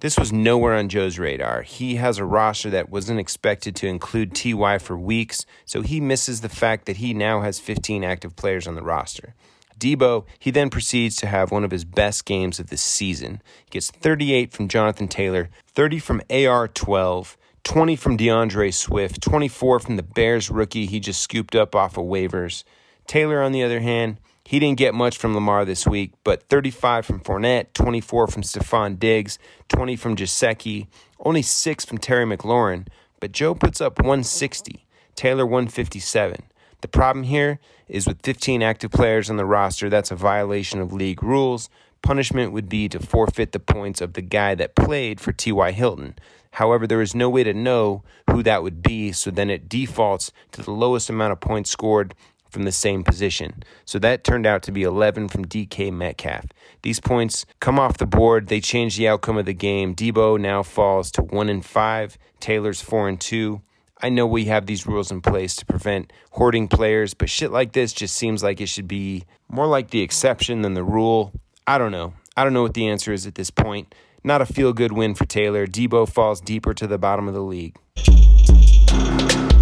this 0.00 0.18
was 0.18 0.32
nowhere 0.32 0.74
on 0.74 0.88
Joe's 0.88 1.16
radar. 1.16 1.62
He 1.62 1.94
has 1.94 2.18
a 2.18 2.24
roster 2.24 2.68
that 2.70 2.90
wasn't 2.90 3.20
expected 3.20 3.76
to 3.76 3.86
include 3.86 4.34
TY 4.34 4.78
for 4.78 4.98
weeks, 4.98 5.46
so 5.64 5.82
he 5.82 6.00
misses 6.00 6.40
the 6.40 6.48
fact 6.48 6.86
that 6.86 6.96
he 6.96 7.14
now 7.14 7.40
has 7.42 7.60
15 7.60 8.02
active 8.02 8.34
players 8.34 8.66
on 8.66 8.74
the 8.74 8.82
roster. 8.82 9.36
Deebo, 9.78 10.24
he 10.38 10.50
then 10.50 10.70
proceeds 10.70 11.16
to 11.16 11.26
have 11.26 11.50
one 11.50 11.64
of 11.64 11.70
his 11.70 11.84
best 11.84 12.24
games 12.24 12.58
of 12.58 12.68
the 12.68 12.76
season. 12.76 13.42
He 13.64 13.70
gets 13.70 13.90
38 13.90 14.52
from 14.52 14.68
Jonathan 14.68 15.08
Taylor, 15.08 15.50
30 15.74 15.98
from 15.98 16.22
AR 16.30 16.68
12, 16.68 17.36
20 17.64 17.96
from 17.96 18.16
D'Andre 18.16 18.70
Swift, 18.70 19.20
24 19.20 19.80
from 19.80 19.96
the 19.96 20.02
Bears 20.02 20.50
rookie 20.50 20.86
he 20.86 21.00
just 21.00 21.20
scooped 21.20 21.54
up 21.54 21.74
off 21.74 21.98
of 21.98 22.04
waivers. 22.04 22.64
Taylor, 23.06 23.42
on 23.42 23.52
the 23.52 23.62
other 23.62 23.80
hand, 23.80 24.18
he 24.44 24.60
didn't 24.60 24.78
get 24.78 24.94
much 24.94 25.18
from 25.18 25.34
Lamar 25.34 25.64
this 25.64 25.86
week, 25.86 26.12
but 26.22 26.44
35 26.48 27.04
from 27.04 27.20
Fournette, 27.20 27.72
24 27.74 28.28
from 28.28 28.42
Stefon 28.42 28.98
Diggs, 28.98 29.38
20 29.68 29.96
from 29.96 30.14
Gesicki, 30.14 30.86
only 31.18 31.42
6 31.42 31.84
from 31.84 31.98
Terry 31.98 32.24
McLaurin, 32.24 32.86
but 33.18 33.32
Joe 33.32 33.54
puts 33.54 33.80
up 33.80 33.98
160, 33.98 34.86
Taylor 35.16 35.44
157. 35.44 36.44
The 36.80 36.88
problem 36.88 37.24
here 37.24 37.58
is 37.88 38.06
with 38.06 38.22
15 38.22 38.62
active 38.62 38.90
players 38.90 39.30
on 39.30 39.36
the 39.36 39.46
roster, 39.46 39.88
that's 39.88 40.10
a 40.10 40.16
violation 40.16 40.80
of 40.80 40.92
league 40.92 41.22
rules. 41.22 41.68
Punishment 42.02 42.52
would 42.52 42.68
be 42.68 42.88
to 42.88 42.98
forfeit 42.98 43.52
the 43.52 43.60
points 43.60 44.00
of 44.00 44.12
the 44.12 44.22
guy 44.22 44.54
that 44.54 44.74
played 44.74 45.20
for 45.20 45.32
T.Y. 45.32 45.72
Hilton. 45.72 46.14
However, 46.52 46.86
there 46.86 47.02
is 47.02 47.14
no 47.14 47.28
way 47.28 47.44
to 47.44 47.52
know 47.52 48.02
who 48.30 48.42
that 48.42 48.62
would 48.62 48.82
be, 48.82 49.12
so 49.12 49.30
then 49.30 49.50
it 49.50 49.68
defaults 49.68 50.32
to 50.52 50.62
the 50.62 50.70
lowest 50.70 51.10
amount 51.10 51.32
of 51.32 51.40
points 51.40 51.70
scored 51.70 52.14
from 52.48 52.62
the 52.62 52.72
same 52.72 53.04
position. 53.04 53.62
So 53.84 53.98
that 53.98 54.24
turned 54.24 54.46
out 54.46 54.62
to 54.62 54.72
be 54.72 54.82
11 54.82 55.28
from 55.28 55.44
DK 55.44 55.92
Metcalf. 55.92 56.46
These 56.82 57.00
points 57.00 57.44
come 57.60 57.78
off 57.78 57.98
the 57.98 58.06
board. 58.06 58.46
They 58.46 58.60
change 58.60 58.96
the 58.96 59.08
outcome 59.08 59.36
of 59.36 59.44
the 59.44 59.52
game. 59.52 59.94
Debo 59.94 60.40
now 60.40 60.62
falls 60.62 61.10
to 61.12 61.22
1 61.22 61.50
and 61.50 61.64
5. 61.64 62.18
Taylor's 62.40 62.80
4 62.80 63.08
and 63.08 63.20
2. 63.20 63.60
I 64.02 64.10
know 64.10 64.26
we 64.26 64.44
have 64.44 64.66
these 64.66 64.86
rules 64.86 65.10
in 65.10 65.22
place 65.22 65.56
to 65.56 65.64
prevent 65.64 66.12
hoarding 66.32 66.68
players, 66.68 67.14
but 67.14 67.30
shit 67.30 67.50
like 67.50 67.72
this 67.72 67.94
just 67.94 68.14
seems 68.14 68.42
like 68.42 68.60
it 68.60 68.68
should 68.68 68.86
be 68.86 69.24
more 69.48 69.66
like 69.66 69.88
the 69.88 70.02
exception 70.02 70.60
than 70.60 70.74
the 70.74 70.84
rule. 70.84 71.32
I 71.66 71.78
don't 71.78 71.92
know. 71.92 72.12
I 72.36 72.44
don't 72.44 72.52
know 72.52 72.60
what 72.60 72.74
the 72.74 72.86
answer 72.88 73.14
is 73.14 73.26
at 73.26 73.36
this 73.36 73.48
point. 73.48 73.94
Not 74.22 74.42
a 74.42 74.46
feel 74.46 74.74
good 74.74 74.92
win 74.92 75.14
for 75.14 75.24
Taylor. 75.24 75.66
Debo 75.66 76.06
falls 76.06 76.42
deeper 76.42 76.74
to 76.74 76.86
the 76.86 76.98
bottom 76.98 77.26
of 77.26 77.32
the 77.32 77.40
league. 77.40 77.74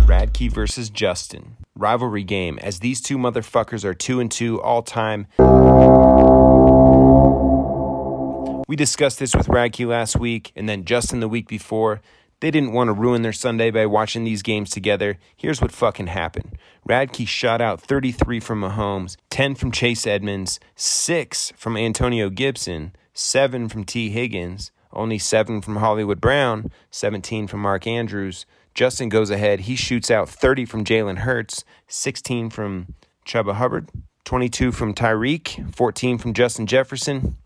Radke 0.04 0.50
versus 0.50 0.90
Justin. 0.90 1.56
Rivalry 1.76 2.24
game, 2.24 2.58
as 2.58 2.80
these 2.80 3.00
two 3.00 3.16
motherfuckers 3.16 3.84
are 3.84 3.94
2 3.94 4.18
and 4.18 4.32
2 4.32 4.60
all 4.60 4.82
time. 4.82 5.28
We 8.66 8.74
discussed 8.74 9.20
this 9.20 9.36
with 9.36 9.46
Radke 9.46 9.86
last 9.86 10.18
week 10.18 10.50
and 10.56 10.68
then 10.68 10.84
Justin 10.84 11.20
the 11.20 11.28
week 11.28 11.46
before. 11.46 12.00
They 12.44 12.50
didn't 12.50 12.74
want 12.74 12.88
to 12.88 12.92
ruin 12.92 13.22
their 13.22 13.32
Sunday 13.32 13.70
by 13.70 13.86
watching 13.86 14.24
these 14.24 14.42
games 14.42 14.68
together. 14.68 15.16
Here's 15.34 15.62
what 15.62 15.72
fucking 15.72 16.08
happened. 16.08 16.58
Radke 16.86 17.26
shot 17.26 17.62
out 17.62 17.80
33 17.80 18.38
from 18.38 18.60
Mahomes, 18.60 19.16
10 19.30 19.54
from 19.54 19.72
Chase 19.72 20.06
Edmonds, 20.06 20.60
6 20.76 21.54
from 21.56 21.78
Antonio 21.78 22.28
Gibson, 22.28 22.94
7 23.14 23.70
from 23.70 23.84
Tee 23.84 24.10
Higgins, 24.10 24.72
only 24.92 25.16
7 25.16 25.62
from 25.62 25.76
Hollywood 25.76 26.20
Brown, 26.20 26.70
17 26.90 27.46
from 27.46 27.60
Mark 27.60 27.86
Andrews, 27.86 28.44
Justin 28.74 29.08
goes 29.08 29.30
ahead. 29.30 29.60
He 29.60 29.74
shoots 29.74 30.10
out 30.10 30.28
30 30.28 30.66
from 30.66 30.84
Jalen 30.84 31.20
Hurts, 31.20 31.64
16 31.88 32.50
from 32.50 32.92
Chuba 33.26 33.54
Hubbard, 33.54 33.88
22 34.26 34.70
from 34.70 34.92
Tyreek, 34.92 35.74
14 35.74 36.18
from 36.18 36.34
Justin 36.34 36.66
Jefferson. 36.66 37.38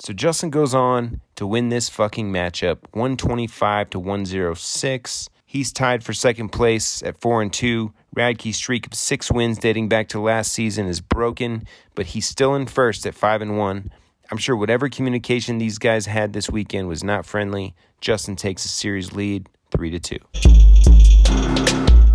So 0.00 0.14
Justin 0.14 0.48
goes 0.48 0.74
on 0.74 1.20
to 1.36 1.46
win 1.46 1.68
this 1.68 1.90
fucking 1.90 2.32
matchup 2.32 2.78
125 2.92 3.90
to 3.90 3.98
106. 3.98 5.28
He's 5.44 5.72
tied 5.74 6.02
for 6.02 6.14
second 6.14 6.48
place 6.48 7.02
at 7.02 7.20
4 7.20 7.42
and 7.42 7.52
2. 7.52 7.92
Radke's 8.14 8.56
streak 8.56 8.86
of 8.86 8.94
6 8.94 9.30
wins 9.30 9.58
dating 9.58 9.90
back 9.90 10.08
to 10.08 10.18
last 10.18 10.52
season 10.52 10.86
is 10.86 11.02
broken, 11.02 11.64
but 11.94 12.06
he's 12.06 12.26
still 12.26 12.54
in 12.54 12.64
first 12.66 13.04
at 13.04 13.14
5 13.14 13.42
and 13.42 13.58
1. 13.58 13.90
I'm 14.30 14.38
sure 14.38 14.56
whatever 14.56 14.88
communication 14.88 15.58
these 15.58 15.76
guys 15.76 16.06
had 16.06 16.32
this 16.32 16.48
weekend 16.48 16.88
was 16.88 17.04
not 17.04 17.26
friendly. 17.26 17.74
Justin 18.00 18.36
takes 18.36 18.64
a 18.64 18.68
series 18.68 19.12
lead 19.12 19.50
3 19.70 19.90
to 19.90 20.00
2. 20.00 20.16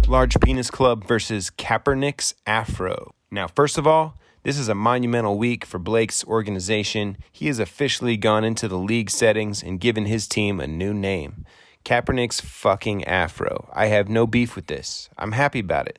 Large 0.07 0.39
Penis 0.39 0.71
Club 0.71 1.07
versus 1.07 1.51
Kaepernick's 1.51 2.33
Afro. 2.47 3.13
Now, 3.29 3.47
first 3.47 3.77
of 3.77 3.85
all, 3.85 4.17
This 4.45 4.59
is 4.59 4.69
a 4.69 4.75
monumental 4.75 5.39
week 5.39 5.65
for 5.65 5.79
Blake's 5.79 6.23
organization. 6.23 7.17
He 7.31 7.47
has 7.47 7.57
officially 7.57 8.15
gone 8.15 8.43
into 8.43 8.67
the 8.67 8.77
league 8.77 9.09
settings 9.09 9.63
and 9.63 9.79
given 9.79 10.05
his 10.05 10.27
team 10.27 10.59
a 10.59 10.67
new 10.67 10.93
name 10.93 11.47
Kaepernick's 11.83 12.41
fucking 12.41 13.05
afro. 13.05 13.67
I 13.73 13.87
have 13.87 14.07
no 14.07 14.27
beef 14.27 14.55
with 14.55 14.67
this. 14.67 15.09
I'm 15.17 15.31
happy 15.31 15.57
about 15.57 15.87
it. 15.87 15.97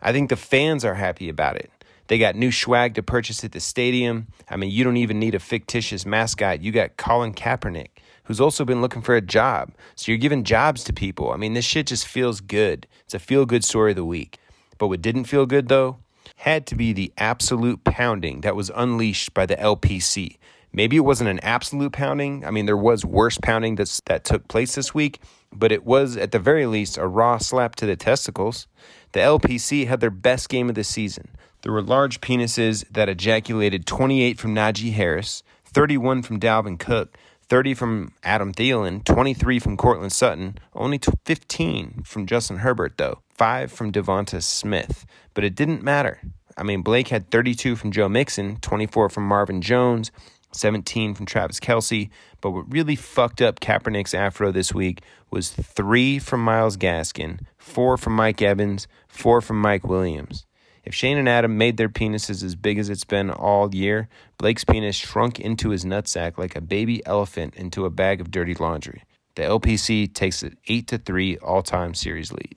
I 0.00 0.12
think 0.12 0.30
the 0.30 0.36
fans 0.36 0.82
are 0.82 0.94
happy 0.94 1.28
about 1.28 1.56
it. 1.56 1.70
They 2.06 2.16
got 2.16 2.36
new 2.36 2.50
swag 2.50 2.94
to 2.94 3.02
purchase 3.02 3.44
at 3.44 3.52
the 3.52 3.60
stadium. 3.60 4.28
I 4.48 4.56
mean, 4.56 4.70
you 4.70 4.82
don't 4.82 4.96
even 4.96 5.18
need 5.18 5.34
a 5.34 5.38
fictitious 5.38 6.06
mascot. 6.06 6.62
You 6.62 6.72
got 6.72 6.96
Colin 6.96 7.34
Kaepernick, 7.34 7.90
who's 8.22 8.40
also 8.40 8.64
been 8.64 8.80
looking 8.80 9.02
for 9.02 9.14
a 9.14 9.20
job. 9.20 9.72
So 9.94 10.10
you're 10.10 10.18
giving 10.18 10.44
jobs 10.44 10.84
to 10.84 10.94
people. 10.94 11.32
I 11.32 11.36
mean, 11.36 11.52
this 11.52 11.66
shit 11.66 11.88
just 11.88 12.08
feels 12.08 12.40
good. 12.40 12.86
It's 13.04 13.12
a 13.12 13.18
feel 13.18 13.44
good 13.44 13.62
story 13.62 13.92
of 13.92 13.96
the 13.96 14.06
week. 14.06 14.38
But 14.78 14.88
what 14.88 15.02
didn't 15.02 15.24
feel 15.24 15.44
good, 15.44 15.68
though, 15.68 15.98
had 16.36 16.66
to 16.66 16.74
be 16.74 16.92
the 16.92 17.12
absolute 17.16 17.84
pounding 17.84 18.42
that 18.42 18.56
was 18.56 18.70
unleashed 18.74 19.34
by 19.34 19.46
the 19.46 19.56
LPC. 19.56 20.38
Maybe 20.72 20.96
it 20.96 21.00
wasn't 21.00 21.30
an 21.30 21.38
absolute 21.40 21.92
pounding. 21.92 22.44
I 22.44 22.50
mean, 22.50 22.66
there 22.66 22.76
was 22.76 23.04
worse 23.04 23.38
pounding 23.38 23.76
that's, 23.76 24.00
that 24.06 24.24
took 24.24 24.48
place 24.48 24.74
this 24.74 24.92
week, 24.92 25.20
but 25.52 25.70
it 25.70 25.84
was 25.84 26.16
at 26.16 26.32
the 26.32 26.40
very 26.40 26.66
least 26.66 26.98
a 26.98 27.06
raw 27.06 27.38
slap 27.38 27.76
to 27.76 27.86
the 27.86 27.94
testicles. 27.94 28.66
The 29.12 29.20
LPC 29.20 29.86
had 29.86 30.00
their 30.00 30.10
best 30.10 30.48
game 30.48 30.68
of 30.68 30.74
the 30.74 30.82
season. 30.82 31.28
There 31.62 31.72
were 31.72 31.80
large 31.80 32.20
penises 32.20 32.84
that 32.90 33.08
ejaculated 33.08 33.86
28 33.86 34.38
from 34.38 34.54
Najee 34.54 34.92
Harris, 34.92 35.44
31 35.64 36.22
from 36.22 36.40
Dalvin 36.40 36.78
Cook, 36.78 37.16
30 37.48 37.74
from 37.74 38.12
Adam 38.22 38.52
Thielen, 38.52 39.04
23 39.04 39.58
from 39.58 39.76
Courtland 39.76 40.12
Sutton, 40.12 40.58
only 40.74 40.98
15 41.24 42.02
from 42.04 42.26
Justin 42.26 42.58
Herbert, 42.58 42.96
though, 42.96 43.20
5 43.30 43.70
from 43.70 43.92
Devonta 43.92 44.42
Smith. 44.42 45.06
But 45.34 45.44
it 45.44 45.54
didn't 45.54 45.82
matter. 45.82 46.20
I 46.56 46.62
mean, 46.62 46.82
Blake 46.82 47.08
had 47.08 47.30
32 47.30 47.76
from 47.76 47.90
Joe 47.90 48.08
Mixon, 48.08 48.56
24 48.56 49.08
from 49.08 49.26
Marvin 49.26 49.60
Jones, 49.60 50.10
17 50.52 51.14
from 51.14 51.26
Travis 51.26 51.60
Kelce. 51.60 52.10
But 52.40 52.52
what 52.52 52.72
really 52.72 52.96
fucked 52.96 53.42
up 53.42 53.60
Kaepernick's 53.60 54.14
afro 54.14 54.52
this 54.52 54.72
week 54.72 55.02
was 55.30 55.50
3 55.50 56.18
from 56.18 56.44
Myles 56.44 56.76
Gaskin, 56.76 57.40
4 57.58 57.96
from 57.96 58.14
Mike 58.14 58.40
Evans, 58.40 58.86
4 59.08 59.40
from 59.40 59.60
Mike 59.60 59.84
Williams. 59.84 60.46
If 60.86 60.94
Shane 60.94 61.16
and 61.16 61.28
Adam 61.28 61.56
made 61.56 61.78
their 61.78 61.88
penises 61.88 62.44
as 62.44 62.54
big 62.54 62.78
as 62.78 62.90
it's 62.90 63.04
been 63.04 63.30
all 63.30 63.74
year, 63.74 64.08
Blake's 64.36 64.64
penis 64.64 64.96
shrunk 64.96 65.40
into 65.40 65.70
his 65.70 65.84
nutsack 65.84 66.36
like 66.36 66.56
a 66.56 66.60
baby 66.60 67.04
elephant 67.06 67.54
into 67.54 67.86
a 67.86 67.90
bag 67.90 68.20
of 68.20 68.30
dirty 68.30 68.54
laundry. 68.54 69.02
The 69.36 69.42
LPC 69.42 70.12
takes 70.12 70.42
an 70.42 70.58
8 70.68 70.86
to 70.88 70.98
3 70.98 71.38
all-time 71.38 71.94
series 71.94 72.32
lead. 72.32 72.54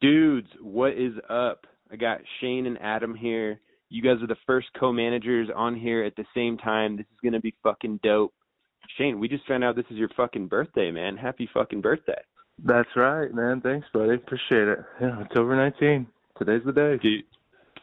Dudes, 0.00 0.48
what 0.60 0.92
is 0.92 1.12
up? 1.28 1.66
I 1.90 1.96
got 1.96 2.20
Shane 2.40 2.66
and 2.66 2.78
Adam 2.80 3.14
here. 3.14 3.60
You 3.88 4.02
guys 4.02 4.22
are 4.22 4.26
the 4.26 4.36
first 4.46 4.68
co-managers 4.78 5.48
on 5.54 5.74
here 5.74 6.04
at 6.04 6.14
the 6.16 6.24
same 6.34 6.58
time. 6.58 6.96
This 6.96 7.06
is 7.06 7.18
gonna 7.24 7.40
be 7.40 7.54
fucking 7.62 8.00
dope. 8.02 8.32
Shane, 8.96 9.18
we 9.18 9.28
just 9.28 9.46
found 9.46 9.64
out 9.64 9.76
this 9.76 9.86
is 9.90 9.96
your 9.96 10.10
fucking 10.16 10.46
birthday, 10.48 10.90
man. 10.90 11.16
Happy 11.16 11.48
fucking 11.52 11.80
birthday. 11.80 12.20
That's 12.64 12.88
right, 12.96 13.32
man. 13.34 13.60
Thanks, 13.60 13.86
buddy. 13.92 14.14
Appreciate 14.14 14.68
it. 14.68 14.78
Yeah, 15.00 15.20
it's 15.22 15.36
over 15.36 15.56
19. 15.56 16.06
Today's 16.38 16.62
the 16.64 16.72
day. 16.72 16.98
Dude, 16.98 17.24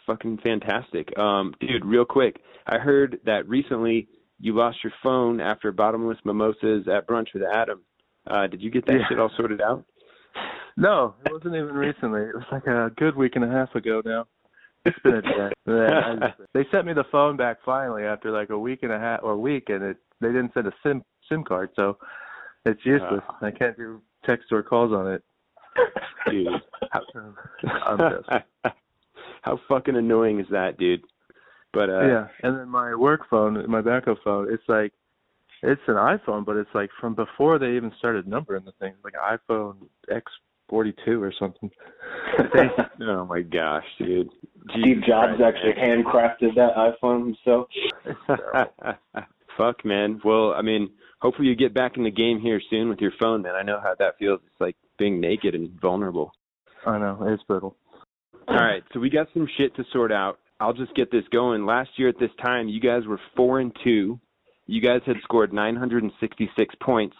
fucking 0.05 0.37
fantastic. 0.37 1.17
Um, 1.17 1.53
dude, 1.59 1.83
real 1.85 2.05
quick, 2.05 2.39
I 2.67 2.77
heard 2.77 3.19
that 3.25 3.47
recently 3.49 4.07
you 4.39 4.53
lost 4.55 4.77
your 4.83 4.93
phone 5.03 5.41
after 5.41 5.71
bottomless 5.71 6.17
mimosas 6.23 6.87
at 6.87 7.07
brunch 7.07 7.33
with 7.33 7.43
Adam. 7.43 7.81
Uh, 8.27 8.47
did 8.47 8.61
you 8.61 8.69
get 8.71 8.85
that 8.85 8.93
Yeah. 8.99 9.07
shit 9.07 9.19
all 9.19 9.29
sorted 9.37 9.61
out? 9.61 9.85
No, 10.77 11.15
it 11.25 11.31
wasn't 11.31 11.55
even 11.55 11.73
recently. 11.73 12.21
It 12.21 12.35
was 12.35 12.43
like 12.51 12.67
a 12.67 12.91
good 12.97 13.15
week 13.15 13.35
and 13.35 13.45
a 13.45 13.49
half 13.49 13.73
ago 13.75 14.01
now. 14.03 14.27
It's 14.85 14.97
been 14.99 15.15
a 15.15 15.21
day. 15.21 15.51
Yeah, 15.67 16.15
just- 16.19 16.49
they 16.53 16.65
sent 16.71 16.85
me 16.85 16.93
the 16.93 17.05
phone 17.11 17.37
back 17.37 17.57
finally 17.65 18.03
after 18.03 18.29
like 18.31 18.49
a 18.51 18.59
week 18.59 18.79
and 18.83 18.91
a 18.91 18.99
half 18.99 19.21
or 19.23 19.31
a 19.31 19.37
week, 19.37 19.69
and 19.69 19.83
it 19.83 19.97
they 20.21 20.27
didn't 20.27 20.53
send 20.53 20.67
a 20.67 20.73
sim 20.83 21.03
sim 21.27 21.43
card, 21.43 21.69
so 21.75 21.97
it's 22.65 22.85
useless. 22.85 23.21
I 23.41 23.51
can't 23.51 23.75
do 23.77 24.01
text 24.25 24.51
or 24.51 24.61
calls 24.63 24.91
on 24.93 25.11
it. 25.11 25.23
Dude. 26.29 26.47
I'm 27.63 27.97
just, 27.97 28.29
How 29.41 29.59
fucking 29.67 29.95
annoying 29.95 30.39
is 30.39 30.47
that, 30.51 30.77
dude? 30.77 31.03
But 31.73 31.89
uh 31.89 32.05
yeah, 32.05 32.27
and 32.43 32.57
then 32.59 32.69
my 32.69 32.95
work 32.95 33.21
phone, 33.29 33.63
my 33.69 33.81
backup 33.81 34.17
phone, 34.23 34.47
it's 34.53 34.63
like 34.67 34.93
it's 35.63 35.81
an 35.87 35.95
iPhone, 35.95 36.45
but 36.45 36.57
it's 36.57 36.69
like 36.75 36.89
from 37.01 37.15
before 37.15 37.57
they 37.59 37.71
even 37.75 37.91
started 37.97 38.27
numbering 38.27 38.65
the 38.65 38.71
things, 38.79 38.97
like 39.03 39.13
iPhone 39.15 39.75
X42 40.71 41.21
or 41.21 41.33
something. 41.39 41.69
oh 43.01 43.25
my 43.25 43.41
gosh, 43.41 43.85
dude. 43.99 44.29
Steve 44.71 45.03
Jobs 45.07 45.37
Christ, 45.37 45.55
actually 45.55 45.81
handcrafted 45.81 46.55
that 46.55 46.75
iPhone 46.75 47.35
himself. 47.35 47.67
man. 48.27 49.25
Fuck, 49.57 49.85
man. 49.85 50.19
Well, 50.23 50.53
I 50.53 50.61
mean, 50.61 50.89
hopefully 51.19 51.47
you 51.47 51.55
get 51.55 51.73
back 51.73 51.97
in 51.97 52.03
the 52.03 52.11
game 52.11 52.39
here 52.41 52.61
soon 52.69 52.89
with 52.89 52.99
your 52.99 53.13
phone, 53.19 53.41
man. 53.41 53.55
I 53.55 53.63
know 53.63 53.79
how 53.81 53.95
that 53.99 54.17
feels. 54.19 54.41
It's 54.45 54.59
like 54.59 54.75
being 54.97 55.19
naked 55.19 55.55
and 55.55 55.79
vulnerable. 55.79 56.31
I 56.85 56.97
know 56.97 57.17
it's 57.27 57.43
brutal. 57.43 57.77
All 58.47 58.55
right, 58.55 58.83
so 58.93 58.99
we 58.99 59.09
got 59.09 59.27
some 59.33 59.47
shit 59.57 59.75
to 59.75 59.83
sort 59.91 60.11
out. 60.11 60.39
I'll 60.59 60.73
just 60.73 60.95
get 60.95 61.11
this 61.11 61.23
going. 61.31 61.65
Last 61.65 61.89
year 61.97 62.09
at 62.09 62.19
this 62.19 62.29
time, 62.43 62.67
you 62.69 62.79
guys 62.79 63.05
were 63.07 63.19
four 63.35 63.59
and 63.59 63.75
two. 63.83 64.19
You 64.67 64.81
guys 64.81 65.01
had 65.05 65.17
scored 65.23 65.51
966 65.53 66.75
points, 66.81 67.15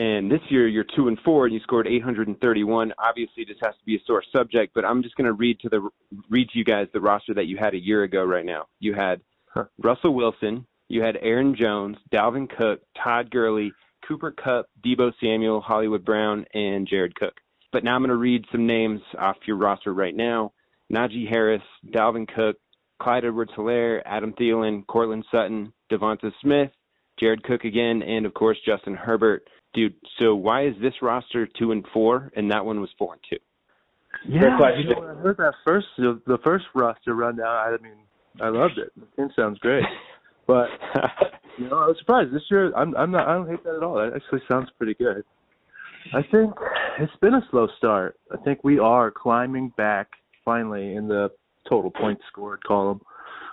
and 0.00 0.30
this 0.30 0.40
year 0.48 0.66
you're 0.66 0.84
two 0.96 1.08
and 1.08 1.18
four, 1.24 1.46
and 1.46 1.54
you 1.54 1.60
scored 1.60 1.86
831. 1.86 2.92
Obviously, 2.98 3.44
this 3.44 3.58
has 3.62 3.74
to 3.74 3.84
be 3.84 3.96
a 3.96 4.00
sore 4.06 4.24
subject, 4.34 4.74
but 4.74 4.84
I'm 4.84 5.02
just 5.02 5.14
going 5.14 5.26
to 5.26 5.32
read 5.32 5.60
to 5.60 5.68
the 5.68 5.88
read 6.28 6.48
to 6.50 6.58
you 6.58 6.64
guys 6.64 6.88
the 6.92 7.00
roster 7.00 7.34
that 7.34 7.46
you 7.46 7.56
had 7.56 7.74
a 7.74 7.78
year 7.78 8.02
ago. 8.02 8.24
Right 8.24 8.44
now, 8.44 8.66
you 8.80 8.94
had 8.94 9.20
Huh. 9.52 9.64
Russell 9.82 10.14
Wilson, 10.14 10.66
you 10.88 11.02
had 11.02 11.18
Aaron 11.20 11.56
Jones, 11.56 11.96
Dalvin 12.12 12.48
Cook, 12.48 12.80
Todd 13.02 13.30
Gurley, 13.30 13.72
Cooper 14.06 14.30
Kupp, 14.30 14.66
Deebo 14.84 15.12
Samuel, 15.20 15.60
Hollywood 15.60 16.04
Brown, 16.04 16.44
and 16.54 16.86
Jared 16.86 17.14
Cook. 17.16 17.34
But 17.72 17.84
now 17.84 17.94
I'm 17.94 18.02
going 18.02 18.10
to 18.10 18.16
read 18.16 18.44
some 18.50 18.66
names 18.66 19.00
off 19.18 19.36
your 19.46 19.56
roster 19.56 19.92
right 19.92 20.14
now. 20.14 20.52
Najee 20.92 21.28
Harris, 21.28 21.62
Dalvin 21.92 22.28
Cook, 22.32 22.56
Clyde 23.00 23.24
edwards 23.24 23.52
hilaire 23.54 24.06
Adam 24.06 24.32
Thielen, 24.34 24.86
Courtland 24.86 25.24
Sutton, 25.30 25.72
Devonta 25.90 26.32
Smith, 26.42 26.70
Jared 27.18 27.42
Cook 27.42 27.64
again, 27.64 28.02
and 28.02 28.26
of 28.26 28.34
course 28.34 28.58
Justin 28.64 28.94
Herbert. 28.94 29.42
Dude, 29.72 29.94
so 30.18 30.34
why 30.34 30.66
is 30.66 30.74
this 30.80 30.94
roster 31.00 31.46
two 31.46 31.72
and 31.72 31.84
four 31.92 32.32
and 32.34 32.50
that 32.50 32.64
one 32.64 32.80
was 32.80 32.90
four 32.98 33.14
and 33.14 33.22
two? 33.28 33.38
Yeah, 34.28 34.56
question. 34.56 34.88
you 34.88 34.94
know, 34.94 35.00
when 35.00 35.10
I 35.10 35.14
heard 35.20 35.36
that 35.38 35.54
first 35.64 35.86
the, 35.96 36.20
the 36.26 36.38
first 36.44 36.64
roster 36.74 37.14
rundown. 37.14 37.46
I 37.46 37.76
mean, 37.82 37.92
I 38.40 38.48
loved 38.48 38.78
it. 38.78 38.92
The 38.96 39.06
team 39.16 39.30
sounds 39.36 39.58
great, 39.58 39.84
but 40.46 40.68
you 41.58 41.68
know, 41.68 41.78
I 41.78 41.86
was 41.86 41.96
surprised 41.98 42.34
this 42.34 42.42
year. 42.50 42.74
I'm 42.74 42.96
I'm 42.96 43.10
not. 43.10 43.28
I 43.28 43.34
don't 43.34 43.48
hate 43.48 43.62
that 43.64 43.76
at 43.76 43.82
all. 43.82 43.94
That 43.94 44.12
actually 44.14 44.42
sounds 44.50 44.68
pretty 44.76 44.94
good. 44.94 45.24
I 46.14 46.22
think 46.22 46.52
it's 46.98 47.12
been 47.20 47.34
a 47.34 47.46
slow 47.50 47.68
start. 47.78 48.18
I 48.32 48.36
think 48.38 48.64
we 48.64 48.78
are 48.78 49.10
climbing 49.10 49.72
back 49.76 50.08
finally 50.44 50.94
in 50.94 51.08
the 51.08 51.30
total 51.68 51.90
points 51.90 52.22
scored 52.28 52.62
column 52.64 53.00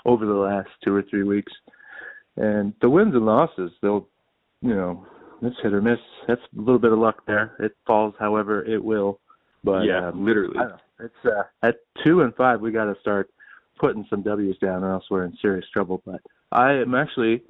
over 0.05 0.25
the 0.25 0.33
last 0.33 0.69
two 0.83 0.95
or 0.95 1.03
three 1.03 1.23
weeks, 1.23 1.51
and 2.37 2.73
the 2.81 2.89
wins 2.89 3.13
and 3.13 3.25
losses. 3.25 3.71
They'll, 3.81 4.07
you 4.61 4.73
know, 4.73 5.05
it's 5.41 5.55
hit 5.61 5.73
or 5.73 5.81
miss. 5.81 5.99
That's 6.27 6.41
a 6.41 6.59
little 6.59 6.79
bit 6.79 6.91
of 6.91 6.99
luck 6.99 7.23
there. 7.27 7.55
It 7.59 7.73
falls 7.85 8.13
however 8.19 8.63
it 8.65 8.83
will. 8.83 9.19
But 9.63 9.85
yeah, 9.85 10.09
um, 10.09 10.25
literally. 10.25 10.57
I 10.57 10.61
don't 10.61 10.69
know. 10.69 10.77
It's 10.99 11.25
uh, 11.25 11.43
at 11.61 11.75
two 12.03 12.21
and 12.21 12.33
five, 12.35 12.59
we 12.61 12.71
got 12.71 12.85
to 12.85 12.99
start 13.01 13.29
putting 13.79 14.05
some 14.09 14.23
W's 14.23 14.57
down, 14.57 14.83
or 14.83 14.91
else 14.91 15.05
we're 15.11 15.25
in 15.25 15.37
serious 15.41 15.65
trouble. 15.71 16.01
But 16.05 16.21
I 16.51 16.73
am 16.73 16.95
actually 16.95 17.43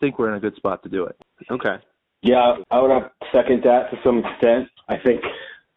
think 0.00 0.18
we're 0.18 0.30
in 0.30 0.36
a 0.36 0.40
good 0.40 0.56
spot 0.56 0.82
to 0.82 0.88
do 0.88 1.04
it. 1.04 1.16
Okay. 1.50 1.76
Yeah, 2.22 2.56
I 2.70 2.80
would 2.80 2.90
have 2.90 3.10
second 3.32 3.62
that 3.64 3.90
to 3.90 3.96
some 4.04 4.18
extent. 4.18 4.68
I 4.88 4.96
think, 4.98 5.22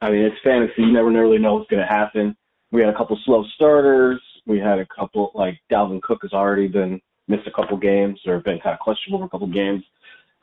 I 0.02 0.10
mean, 0.10 0.24
it's 0.24 0.36
fantasy. 0.44 0.82
You 0.82 0.92
never 0.92 1.10
really 1.10 1.38
know 1.38 1.56
what's 1.56 1.70
going 1.70 1.82
to 1.82 1.88
happen. 1.88 2.36
We 2.72 2.82
had 2.82 2.90
a 2.90 2.98
couple 2.98 3.18
slow 3.26 3.46
starters. 3.56 4.22
We 4.46 4.60
had 4.60 4.80
a 4.80 4.86
couple, 4.86 5.32
like 5.36 5.60
Dalvin 5.72 6.02
Cook 6.02 6.20
has 6.24 6.34
already 6.34 6.68
been 6.68 7.00
missed 7.30 7.48
a 7.48 7.52
couple 7.52 7.78
games 7.78 8.20
or 8.26 8.40
been 8.40 8.60
kind 8.60 8.74
of 8.74 8.80
questionable 8.80 9.20
for 9.20 9.26
a 9.26 9.30
couple 9.30 9.48
games, 9.48 9.84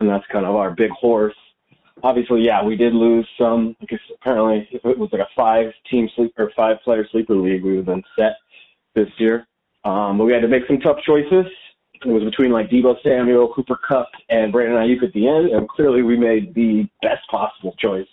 and 0.00 0.08
that's 0.08 0.26
kind 0.32 0.46
of 0.46 0.56
our 0.56 0.70
big 0.70 0.90
horse. 0.90 1.34
Obviously, 2.02 2.42
yeah, 2.42 2.64
we 2.64 2.76
did 2.76 2.94
lose 2.94 3.28
some. 3.38 3.76
Guess 3.86 4.00
apparently, 4.14 4.66
if 4.72 4.84
it 4.84 4.98
was 4.98 5.10
like 5.12 5.20
a 5.20 5.28
five-team 5.36 6.08
sleep 6.16 6.32
or 6.38 6.50
five-player 6.56 7.06
sleeper 7.12 7.34
league, 7.34 7.62
we 7.62 7.76
would 7.76 7.86
have 7.86 7.86
been 7.86 8.02
set 8.18 8.36
this 8.94 9.08
year. 9.18 9.46
Um, 9.84 10.18
but 10.18 10.24
we 10.24 10.32
had 10.32 10.42
to 10.42 10.48
make 10.48 10.66
some 10.66 10.80
tough 10.80 10.98
choices. 11.06 11.46
It 12.02 12.08
was 12.08 12.24
between 12.24 12.50
like 12.50 12.70
Deebo 12.70 12.96
Samuel, 13.02 13.52
Cooper 13.54 13.78
Kupp, 13.86 14.08
and 14.30 14.50
Brandon 14.50 14.78
Aiyuk 14.78 15.02
at 15.02 15.12
the 15.12 15.28
end, 15.28 15.50
and 15.50 15.68
clearly 15.68 16.02
we 16.02 16.16
made 16.16 16.54
the 16.54 16.88
best 17.02 17.26
possible 17.30 17.74
choice. 17.78 18.08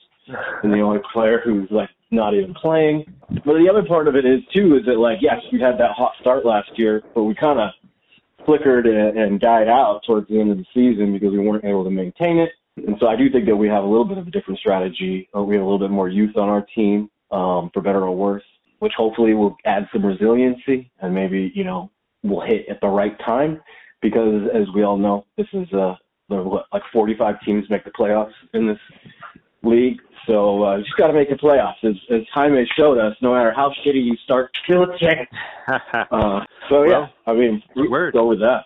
And 0.61 0.73
the 0.73 0.81
only 0.81 0.99
player 1.13 1.39
who's 1.41 1.71
like 1.71 1.89
not 2.11 2.33
even 2.33 2.53
playing. 2.53 3.05
But 3.29 3.57
the 3.57 3.69
other 3.69 3.83
part 3.83 4.09
of 4.09 4.15
it 4.17 4.25
is 4.25 4.41
too 4.53 4.75
is 4.75 4.85
that 4.85 4.97
like 4.99 5.19
yes, 5.21 5.41
we 5.53 5.61
had 5.61 5.77
that 5.77 5.91
hot 5.91 6.13
start 6.19 6.45
last 6.45 6.71
year, 6.75 7.01
but 7.15 7.23
we 7.23 7.33
kind 7.33 7.59
of 7.59 7.69
flickered 8.47 8.87
and, 8.87 9.39
died 9.39 9.67
out 9.67 10.01
towards 10.07 10.27
the 10.29 10.39
end 10.39 10.49
of 10.51 10.57
the 10.57 10.65
season 10.73 11.13
because 11.13 11.31
we 11.31 11.39
weren't 11.39 11.65
able 11.65 11.83
to 11.83 11.91
maintain 11.91 12.39
it. 12.39 12.49
And 12.77 12.95
so 12.99 13.07
I 13.07 13.15
do 13.15 13.29
think 13.29 13.45
that 13.45 13.55
we 13.55 13.67
have 13.67 13.83
a 13.83 13.87
little 13.87 14.05
bit 14.05 14.17
of 14.17 14.25
a 14.25 14.31
different 14.31 14.59
strategy. 14.59 15.29
Uh, 15.35 15.43
we 15.43 15.55
have 15.55 15.61
a 15.61 15.65
little 15.65 15.79
bit 15.79 15.91
more 15.91 16.07
youth 16.07 16.37
on 16.37 16.47
our 16.47 16.65
team, 16.73 17.09
um, 17.29 17.69
for 17.73 17.81
better 17.81 18.03
or 18.03 18.15
worse, 18.15 18.43
which 18.79 18.93
hopefully 18.95 19.33
will 19.33 19.57
add 19.65 19.87
some 19.91 20.05
resiliency 20.05 20.89
and 21.01 21.13
maybe 21.13 21.51
you 21.53 21.63
know 21.63 21.91
will 22.23 22.41
hit 22.41 22.67
at 22.69 22.79
the 22.81 22.87
right 22.87 23.19
time 23.19 23.59
because 24.01 24.49
as 24.53 24.63
we 24.73 24.83
all 24.83 24.97
know, 24.97 25.25
this 25.37 25.47
is 25.53 25.71
uh, 25.73 25.95
there 26.29 26.43
what, 26.43 26.65
like 26.71 26.83
45 26.93 27.41
teams 27.41 27.69
make 27.69 27.83
the 27.83 27.91
playoffs 27.91 28.33
in 28.53 28.67
this 28.67 28.79
league. 29.63 29.99
So 30.27 30.63
uh, 30.65 30.77
you 30.77 30.83
just 30.83 30.97
got 30.97 31.07
to 31.07 31.13
make 31.13 31.29
the 31.29 31.35
playoffs. 31.35 31.83
As, 31.83 31.95
as 32.11 32.21
Jamie 32.35 32.67
showed 32.77 32.97
us, 32.97 33.15
no 33.21 33.33
matter 33.33 33.53
how 33.55 33.69
shitty 33.85 34.03
you 34.03 34.15
start, 34.23 34.51
still 34.65 34.83
a 34.83 34.97
chance. 34.99 35.29
uh, 35.67 36.41
so 36.69 36.83
yeah, 36.83 36.99
Well, 36.99 37.09
I 37.25 37.33
mean, 37.33 37.63
we 37.75 37.87
word. 37.87 38.13
go 38.13 38.27
with 38.27 38.39
that. 38.39 38.63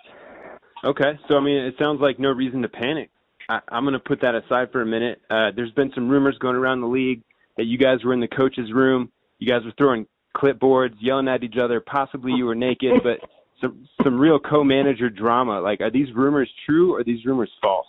Okay, 0.84 1.20
so 1.28 1.38
I 1.38 1.40
mean, 1.42 1.58
it 1.58 1.76
sounds 1.78 2.02
like 2.02 2.18
no 2.20 2.30
reason 2.30 2.64
to 2.64 2.70
panic. 2.70 3.12
I, 3.50 3.60
I'm 3.70 3.84
going 3.84 3.94
to 3.94 4.00
put 4.00 4.22
that 4.22 4.34
aside 4.34 4.72
for 4.72 4.82
a 4.82 4.86
minute. 4.86 5.22
Uh, 5.30 5.52
there's 5.56 5.72
been 5.74 5.92
some 5.94 6.10
rumors 6.10 6.38
going 6.40 6.56
around 6.56 6.82
the 6.82 6.88
league 6.88 7.22
that 7.58 7.66
you 7.66 7.78
guys 7.78 8.04
were 8.04 8.14
in 8.14 8.20
the 8.20 8.28
coach's 8.28 8.72
room. 8.74 9.12
You 9.38 9.48
guys 9.48 9.64
were 9.64 9.74
throwing 9.78 10.08
clipboards, 10.36 10.96
yelling 11.00 11.28
at 11.28 11.44
each 11.44 11.58
other. 11.62 11.80
Possibly 11.82 12.32
you 12.32 12.46
were 12.46 12.56
naked, 12.56 13.02
but 13.04 13.20
some 13.60 13.88
some 14.04 14.20
real 14.20 14.40
co-manager 14.40 15.10
drama. 15.12 15.62
Like, 15.62 15.82
are 15.82 15.92
these 15.92 16.08
rumors 16.16 16.50
true 16.66 16.96
or 16.96 17.02
are 17.02 17.04
these 17.04 17.24
rumors 17.26 17.52
false? 17.62 17.86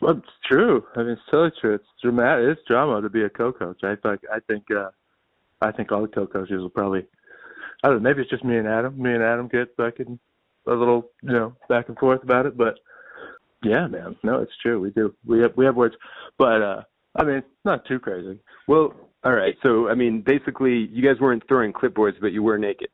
Well, 0.00 0.18
it's 0.18 0.28
true. 0.48 0.84
I 0.96 1.00
mean, 1.00 1.10
it's 1.10 1.22
totally 1.30 1.52
true. 1.60 1.74
It's 1.74 1.84
dramatic. 2.02 2.44
It's 2.58 2.66
drama 2.66 3.00
to 3.02 3.08
be 3.08 3.22
a 3.24 3.30
co-coach. 3.30 3.80
I 3.84 3.94
think. 3.96 4.20
I 4.32 4.40
think. 4.46 4.64
uh 4.70 4.90
I 5.60 5.70
think 5.70 5.92
all 5.92 6.02
the 6.02 6.08
co-coaches 6.08 6.60
will 6.60 6.70
probably. 6.70 7.06
I 7.84 7.88
don't 7.88 8.02
know. 8.02 8.08
Maybe 8.08 8.22
it's 8.22 8.30
just 8.30 8.44
me 8.44 8.56
and 8.56 8.66
Adam. 8.66 9.00
Me 9.00 9.12
and 9.12 9.22
Adam 9.22 9.48
get 9.48 9.76
back 9.76 10.00
in 10.00 10.18
a 10.66 10.72
little, 10.72 11.10
you 11.22 11.32
know, 11.32 11.54
back 11.68 11.88
and 11.88 11.98
forth 11.98 12.22
about 12.22 12.46
it. 12.46 12.56
But 12.56 12.78
yeah, 13.62 13.86
man. 13.86 14.16
No, 14.22 14.40
it's 14.40 14.56
true. 14.60 14.80
We 14.80 14.90
do. 14.90 15.14
We 15.26 15.40
have 15.40 15.52
we 15.56 15.64
have 15.64 15.76
words, 15.76 15.94
but 16.38 16.62
uh 16.62 16.82
I 17.16 17.24
mean, 17.24 17.36
it's 17.36 17.46
not 17.64 17.84
too 17.86 17.98
crazy. 17.98 18.38
Well, 18.66 18.94
all 19.24 19.32
right. 19.34 19.54
So, 19.62 19.88
I 19.88 19.94
mean, 19.94 20.22
basically, 20.22 20.88
you 20.90 21.02
guys 21.02 21.20
weren't 21.20 21.46
throwing 21.46 21.72
clipboards, 21.72 22.20
but 22.20 22.32
you 22.32 22.42
were 22.42 22.58
naked. 22.58 22.88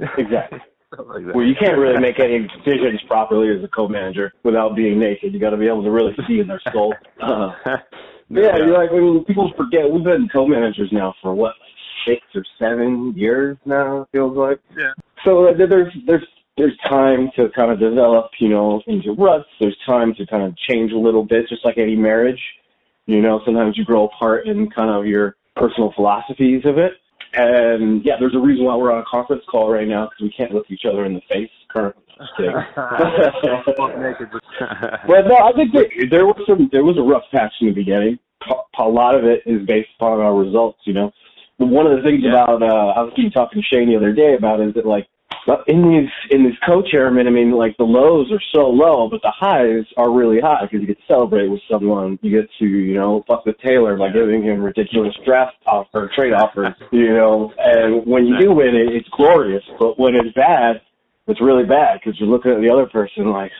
Exactly. 0.18 0.58
Well, 0.96 1.44
you 1.44 1.54
can't 1.58 1.76
really 1.76 1.98
make 1.98 2.18
any 2.18 2.48
decisions 2.48 3.02
properly 3.06 3.54
as 3.54 3.62
a 3.62 3.68
co-manager 3.68 4.32
without 4.42 4.74
being 4.74 4.98
naked. 4.98 5.34
You 5.34 5.40
got 5.40 5.50
to 5.50 5.56
be 5.56 5.66
able 5.66 5.82
to 5.82 5.90
really 5.90 6.14
see 6.26 6.40
in 6.40 6.48
their 6.48 6.60
soul. 6.72 6.94
Uh, 7.20 7.52
No 8.30 8.42
yeah, 8.42 8.56
you're 8.58 8.78
like, 8.78 8.90
I 8.90 8.98
mean, 8.98 9.24
people 9.24 9.50
forget 9.56 9.90
we've 9.90 10.04
been 10.04 10.28
co-managers 10.30 10.90
now 10.92 11.14
for 11.22 11.34
what, 11.34 11.54
like 11.60 11.70
six 12.06 12.26
or 12.34 12.44
seven 12.58 13.14
years 13.16 13.56
now. 13.64 14.02
It 14.02 14.08
feels 14.12 14.36
like. 14.36 14.60
Yeah. 14.76 14.92
So 15.24 15.46
uh, 15.48 15.56
there's 15.56 15.92
there's 16.06 16.26
there's 16.58 16.76
time 16.88 17.30
to 17.36 17.48
kind 17.56 17.70
of 17.72 17.80
develop, 17.80 18.30
you 18.38 18.48
know, 18.50 18.82
into 18.86 19.12
ruts. 19.12 19.48
There's 19.60 19.76
time 19.86 20.14
to 20.14 20.26
kind 20.26 20.42
of 20.42 20.56
change 20.58 20.92
a 20.92 20.98
little 20.98 21.24
bit, 21.24 21.48
just 21.48 21.64
like 21.64 21.78
any 21.78 21.96
marriage. 21.96 22.40
You 23.06 23.22
know, 23.22 23.40
sometimes 23.46 23.78
you 23.78 23.84
grow 23.84 24.08
apart 24.08 24.46
in 24.46 24.68
kind 24.70 24.90
of 24.90 25.06
your 25.06 25.36
personal 25.56 25.92
philosophies 25.94 26.62
of 26.66 26.76
it. 26.76 26.92
And 27.34 28.04
yeah, 28.04 28.14
there's 28.18 28.34
a 28.34 28.38
reason 28.38 28.64
why 28.64 28.76
we're 28.76 28.92
on 28.92 29.00
a 29.00 29.04
conference 29.10 29.42
call 29.50 29.70
right 29.70 29.86
now 29.86 30.06
because 30.06 30.22
we 30.22 30.30
can't 30.36 30.52
look 30.52 30.66
each 30.70 30.84
other 30.88 31.04
in 31.04 31.14
the 31.14 31.20
face 31.30 31.50
currently. 31.68 32.02
Just 32.18 32.30
kidding. 32.36 32.52
Both 33.76 33.96
naked, 33.98 34.28
but 34.32 35.28
no, 35.28 35.36
I 35.36 35.52
think 35.54 35.72
that 35.72 35.86
there 36.10 36.26
was 36.26 36.40
some 36.48 36.68
there 36.72 36.84
was 36.84 36.96
a 36.98 37.02
rough 37.02 37.24
patch 37.30 37.52
in 37.60 37.68
the 37.68 37.72
beginning. 37.74 38.18
A 38.50 38.82
a 38.82 38.88
lot 38.88 39.14
of 39.14 39.24
it 39.24 39.42
is 39.46 39.66
based 39.66 39.90
upon 39.96 40.20
our 40.20 40.34
results, 40.34 40.78
you 40.84 40.94
know. 40.94 41.12
But 41.58 41.68
one 41.68 41.86
of 41.86 41.96
the 41.96 42.02
things 42.02 42.22
Yeah. 42.22 42.44
about 42.44 42.62
uh, 42.62 42.66
I 42.96 43.02
was 43.02 43.12
talking 43.34 43.60
to 43.62 43.66
Shane 43.74 43.88
the 43.88 43.96
other 43.96 44.12
day 44.12 44.34
about 44.36 44.60
is 44.60 44.74
that 44.74 44.86
like 44.86 45.06
in 45.66 45.88
these 45.88 46.10
in 46.30 46.44
these 46.44 46.58
co-chairmen, 46.66 47.26
I 47.26 47.30
mean, 47.30 47.52
like 47.52 47.76
the 47.78 47.84
lows 47.84 48.30
are 48.30 48.42
so 48.54 48.68
low, 48.68 49.08
but 49.08 49.22
the 49.22 49.32
highs 49.34 49.86
are 49.96 50.10
really 50.12 50.40
high 50.40 50.62
because 50.62 50.80
you 50.80 50.86
get 50.86 50.98
to 50.98 51.06
celebrate 51.06 51.48
with 51.48 51.62
someone. 51.70 52.18
You 52.22 52.42
get 52.42 52.50
to 52.58 52.66
you 52.66 52.94
know 52.94 53.24
fuck 53.26 53.46
with 53.46 53.58
Taylor 53.58 53.96
by 53.96 54.10
giving 54.10 54.42
him 54.42 54.60
ridiculous 54.60 55.14
draft 55.24 55.56
offer, 55.66 56.10
trade 56.14 56.34
offers, 56.34 56.74
you 56.92 57.14
know. 57.14 57.52
And 57.58 58.04
when 58.06 58.26
you 58.26 58.38
do 58.38 58.52
win 58.52 58.74
it, 58.74 58.94
it's 58.94 59.08
glorious. 59.10 59.64
But 59.78 59.98
when 59.98 60.14
it's 60.14 60.34
bad, 60.34 60.82
it's 61.26 61.40
really 61.40 61.64
bad 61.64 62.00
because 62.00 62.18
you're 62.20 62.28
looking 62.28 62.52
at 62.52 62.60
the 62.60 62.70
other 62.70 62.86
person 62.86 63.30
like, 63.30 63.52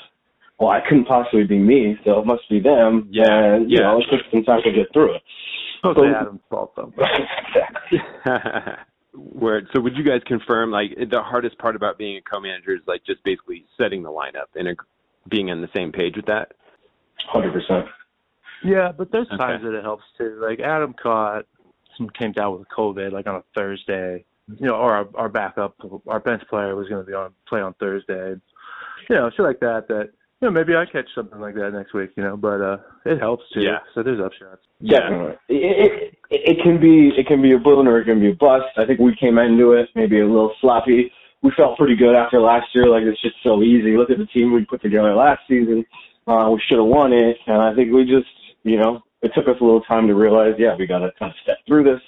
well, 0.59 0.71
I 0.71 0.81
couldn't 0.87 1.07
possibly 1.07 1.45
be 1.45 1.59
me, 1.59 1.97
so 2.05 2.19
it 2.19 2.27
must 2.27 2.49
be 2.51 2.61
them. 2.61 3.09
Yeah, 3.11 3.55
and 3.55 3.71
you 3.71 3.79
yeah. 3.79 3.85
know, 3.85 3.99
it 3.99 4.07
took 4.11 4.21
some 4.31 4.45
time 4.45 4.61
to 4.65 4.73
get 4.73 4.93
through 4.93 5.15
it. 5.15 5.23
mostly 5.83 6.09
Adam's 6.09 6.41
fault 6.51 6.75
though. 6.77 6.93
Where 9.15 9.63
so 9.73 9.81
would 9.81 9.97
you 9.97 10.05
guys 10.05 10.21
confirm 10.27 10.71
like 10.71 10.91
the 11.11 11.23
hardest 11.23 11.59
part 11.59 11.77
about 11.77 11.99
being 11.99 12.17
a 12.19 12.21
co-manager 12.21 12.73
is 12.75 12.83
like 12.87 13.05
just 13.05 13.23
basically 13.25 13.65
setting 13.79 14.03
the 14.03 14.11
lineup 14.11 14.55
and 14.55 14.77
being 15.29 15.51
on 15.51 15.61
the 15.61 15.69
same 15.75 15.93
page 15.93 16.15
with 16.17 16.27
that? 16.27 16.53
Hundred 17.27 17.53
percent. 17.53 17.87
Yeah, 18.65 18.93
but 18.93 19.11
there's 19.11 19.27
Okay. 19.29 19.37
times 19.37 19.65
that 19.65 19.75
it 19.75 19.83
helps 19.83 20.05
too. 20.17 20.39
Like 20.43 20.61
Adam 20.61 20.95
caught 20.95 21.47
some 21.97 22.11
came 22.11 22.33
down 22.33 22.59
with 22.59 22.69
COVID 22.69 23.13
like 23.13 23.27
on 23.27 23.37
a 23.37 23.45
Thursday. 23.57 24.25
You 24.59 24.67
know, 24.67 24.77
or 24.77 24.95
our, 24.95 25.09
our 25.15 25.29
backup, 25.29 25.75
our 26.07 26.21
bench 26.21 26.43
player 26.49 26.75
was 26.75 26.89
going 26.89 27.05
to 27.05 27.07
be 27.07 27.15
on 27.15 27.35
play 27.47 27.61
on 27.61 27.75
Thursday. 27.75 28.35
You 29.09 29.17
know, 29.17 29.31
shit 29.31 29.45
like 29.45 29.61
that. 29.61 29.89
That 29.89 30.11
you 30.41 30.49
know 30.49 30.51
maybe 30.51 30.75
I 30.75 30.85
catch 30.85 31.09
something 31.15 31.41
like 31.41 31.55
that 31.55 31.73
next 31.73 31.95
week. 31.95 32.11
You 32.17 32.23
know, 32.23 32.37
but 32.37 32.61
uh 32.61 32.77
it 33.05 33.19
helps 33.19 33.45
too. 33.53 33.61
Yeah. 33.61 33.79
So 33.95 34.03
there's 34.03 34.21
upshots. 34.21 34.63
Definitely. 34.87 35.37
It, 35.49 36.15
it, 36.31 36.59
it 36.59 36.63
can 36.63 36.81
be 36.81 37.11
it 37.17 37.27
can 37.27 37.43
be 37.43 37.53
a 37.53 37.59
boon 37.59 37.87
or 37.87 38.01
it 38.01 38.05
can 38.05 38.21
be 38.21 38.31
a 38.31 38.35
bust. 38.35 38.67
I 38.77 38.87
think 38.87 39.01
we 39.01 39.17
came 39.19 39.39
into 39.39 39.73
it 39.73 39.89
maybe 39.95 40.21
a 40.21 40.27
little 40.27 40.55
sloppy. 40.61 41.11
We 41.43 41.53
felt 41.57 41.79
pretty 41.79 41.97
good 41.97 42.15
after 42.15 42.41
last 42.41 42.67
year. 42.75 42.89
Like 42.89 43.03
it's 43.03 43.21
just 43.23 43.37
so 43.43 43.63
easy. 43.63 43.97
Look 43.97 44.11
at 44.11 44.19
the 44.19 44.27
team 44.27 44.53
we 44.53 44.65
put 44.65 44.83
together 44.83 45.15
last 45.15 45.41
season. 45.49 45.85
Uh, 46.27 46.51
we 46.51 46.61
should 46.69 46.79
have 46.79 46.87
won 46.87 47.13
it, 47.13 47.39
and 47.47 47.57
I 47.57 47.75
think 47.75 47.93
we 47.93 48.05
just 48.05 48.29
you 48.63 48.77
know 48.77 49.01
it 49.23 49.33
took 49.35 49.49
us 49.49 49.57
a 49.61 49.65
little 49.65 49.81
time 49.83 50.07
to 50.07 50.15
realize 50.15 50.55
yeah 50.59 50.75
we 50.79 50.87
got 50.87 50.99
to 50.99 51.11
kind 51.19 51.31
of 51.31 51.37
step 51.43 51.59
through 51.67 51.85
this 51.85 52.01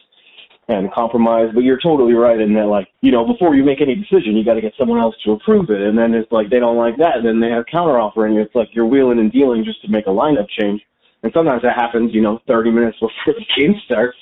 and 0.70 0.92
compromise. 0.92 1.50
But 1.54 1.64
you're 1.64 1.80
totally 1.80 2.14
right 2.14 2.40
in 2.40 2.54
that 2.54 2.66
like 2.66 2.88
you 3.00 3.10
know 3.12 3.26
before 3.26 3.54
you 3.54 3.64
make 3.64 3.80
any 3.80 3.94
decision 3.94 4.36
you 4.36 4.44
got 4.44 4.54
to 4.54 4.60
get 4.60 4.72
someone 4.78 5.00
else 5.00 5.14
to 5.24 5.32
approve 5.32 5.70
it, 5.70 5.80
and 5.82 5.98
then 5.98 6.14
it's 6.14 6.30
like 6.32 6.50
they 6.50 6.58
don't 6.60 6.76
like 6.76 6.96
that, 6.98 7.16
and 7.16 7.26
then 7.26 7.40
they 7.40 7.50
have 7.50 7.64
counteroffer, 7.72 8.26
and 8.26 8.38
it's 8.38 8.54
like 8.54 8.68
you're 8.72 8.86
wheeling 8.86 9.18
and 9.18 9.32
dealing 9.32 9.64
just 9.64 9.82
to 9.82 9.88
make 9.88 10.06
a 10.06 10.10
lineup 10.10 10.48
change. 10.58 10.80
And 11.22 11.30
sometimes 11.34 11.60
that 11.62 11.76
happens, 11.76 12.14
you 12.14 12.22
know, 12.22 12.40
30 12.48 12.70
minutes 12.70 12.96
before 12.98 13.12
the 13.38 13.44
game 13.58 13.74
starts 13.84 14.16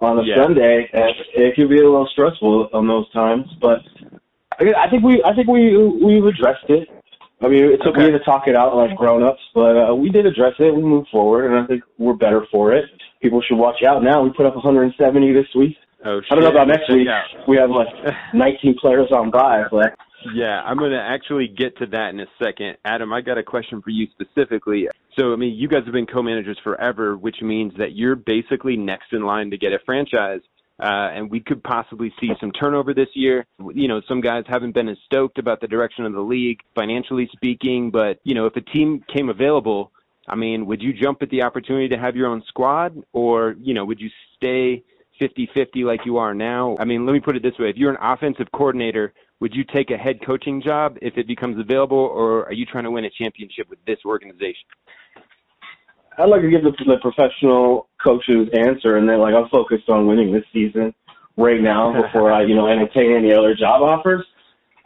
on 0.00 0.18
a 0.18 0.22
Yeah. 0.24 0.36
Sunday, 0.36 0.88
and 0.92 1.12
it 1.34 1.54
can 1.54 1.68
be 1.68 1.76
a 1.78 1.84
little 1.84 2.08
stressful 2.12 2.70
on 2.72 2.88
those 2.88 3.10
times. 3.12 3.44
But 3.60 3.80
I 4.58 4.88
think 4.88 5.02
we, 5.04 5.22
I 5.22 5.34
think 5.34 5.48
we, 5.48 5.76
we've 5.76 6.24
addressed 6.24 6.64
it. 6.70 6.88
I 7.42 7.48
mean, 7.48 7.64
it 7.64 7.80
took 7.84 7.96
me 7.96 8.04
Okay. 8.04 8.12
to 8.12 8.24
talk 8.24 8.48
it 8.48 8.56
out 8.56 8.76
like 8.76 8.96
grown-ups, 8.96 9.40
but 9.54 9.76
uh, 9.76 9.94
we 9.94 10.10
did 10.10 10.26
address 10.26 10.54
it. 10.58 10.74
We 10.74 10.82
moved 10.82 11.08
forward, 11.10 11.46
and 11.50 11.56
I 11.62 11.66
think 11.66 11.82
we're 11.98 12.14
better 12.14 12.46
for 12.50 12.72
it. 12.72 12.84
People 13.20 13.42
should 13.42 13.56
watch 13.58 13.82
out 13.86 14.02
now. 14.02 14.22
We 14.22 14.30
put 14.30 14.46
up 14.46 14.54
170 14.54 15.32
this 15.32 15.46
week. 15.54 15.76
Oh, 16.04 16.20
shit. 16.20 16.32
I 16.32 16.34
don't 16.34 16.44
know 16.44 16.50
about 16.50 16.68
next 16.68 16.90
week. 16.90 17.06
Yeah. 17.06 17.22
We 17.46 17.56
have 17.58 17.70
like 17.70 17.88
19 18.34 18.76
players 18.80 19.08
on 19.12 19.30
bye, 19.30 19.64
but 19.70 19.94
Yeah, 20.34 20.62
I'm 20.62 20.78
going 20.78 20.92
to 20.92 21.00
actually 21.00 21.48
get 21.48 21.76
to 21.78 21.86
that 21.86 22.10
in 22.14 22.20
a 22.20 22.26
second. 22.42 22.78
Adam, 22.84 23.12
I 23.12 23.20
got 23.20 23.36
a 23.36 23.42
question 23.42 23.82
for 23.82 23.90
you 23.90 24.06
specifically. 24.12 24.88
So, 25.18 25.32
I 25.32 25.36
mean, 25.36 25.54
you 25.54 25.68
guys 25.68 25.82
have 25.84 25.92
been 25.92 26.06
co-managers 26.06 26.58
forever, 26.64 27.16
which 27.16 27.42
means 27.42 27.72
that 27.76 27.92
you're 27.92 28.16
basically 28.16 28.76
next 28.76 29.12
in 29.12 29.24
line 29.24 29.50
to 29.50 29.58
get 29.58 29.72
a 29.72 29.78
franchise. 29.84 30.40
Uh, 30.82 31.12
and 31.12 31.30
we 31.30 31.40
could 31.40 31.62
possibly 31.62 32.10
see 32.18 32.30
some 32.40 32.50
turnover 32.52 32.94
this 32.94 33.08
year. 33.12 33.44
You 33.74 33.86
know, 33.86 34.00
some 34.08 34.22
guys 34.22 34.44
haven't 34.48 34.72
been 34.72 34.88
as 34.88 34.96
stoked 35.04 35.38
about 35.38 35.60
the 35.60 35.66
direction 35.66 36.06
of 36.06 36.14
the 36.14 36.20
league, 36.20 36.60
financially 36.74 37.28
speaking. 37.32 37.90
But, 37.90 38.18
you 38.24 38.34
know, 38.34 38.46
if 38.46 38.56
a 38.56 38.62
team 38.62 39.04
came 39.14 39.28
available, 39.28 39.92
I 40.30 40.36
mean, 40.36 40.66
would 40.66 40.80
you 40.80 40.92
jump 40.92 41.22
at 41.22 41.30
the 41.30 41.42
opportunity 41.42 41.88
to 41.88 41.98
have 41.98 42.14
your 42.16 42.28
own 42.28 42.42
squad? 42.46 42.96
Or, 43.12 43.56
you 43.60 43.74
know, 43.74 43.84
would 43.84 44.00
you 44.00 44.08
stay 44.36 44.84
50-50 45.20 45.84
like 45.84 46.06
you 46.06 46.18
are 46.18 46.34
now? 46.34 46.76
I 46.78 46.84
mean, 46.84 47.04
let 47.04 47.12
me 47.12 47.20
put 47.20 47.36
it 47.36 47.42
this 47.42 47.58
way. 47.58 47.68
If 47.68 47.76
you're 47.76 47.90
an 47.90 47.98
offensive 48.00 48.46
coordinator, 48.52 49.12
would 49.40 49.54
you 49.54 49.64
take 49.64 49.90
a 49.90 49.96
head 49.96 50.20
coaching 50.24 50.62
job 50.62 50.98
if 51.02 51.16
it 51.16 51.26
becomes 51.26 51.58
available, 51.58 51.98
or 51.98 52.44
are 52.46 52.52
you 52.52 52.64
trying 52.64 52.84
to 52.84 52.90
win 52.90 53.04
a 53.04 53.10
championship 53.10 53.68
with 53.68 53.78
this 53.86 53.98
organization? 54.04 54.68
I'd 56.18 56.28
like 56.28 56.42
to 56.42 56.50
give 56.50 56.62
the, 56.62 56.72
the 56.84 56.98
professional 57.00 57.88
coach's 58.02 58.48
answer, 58.52 58.96
and 58.96 59.08
then 59.08 59.18
like 59.18 59.34
I'm 59.34 59.48
focused 59.48 59.88
on 59.88 60.06
winning 60.06 60.32
this 60.32 60.44
season 60.52 60.94
right 61.36 61.60
now 61.60 62.02
before 62.02 62.30
I, 62.32 62.42
you 62.42 62.54
know, 62.54 62.68
entertain 62.68 63.12
any 63.16 63.32
other 63.32 63.54
job 63.54 63.82
offers. 63.82 64.26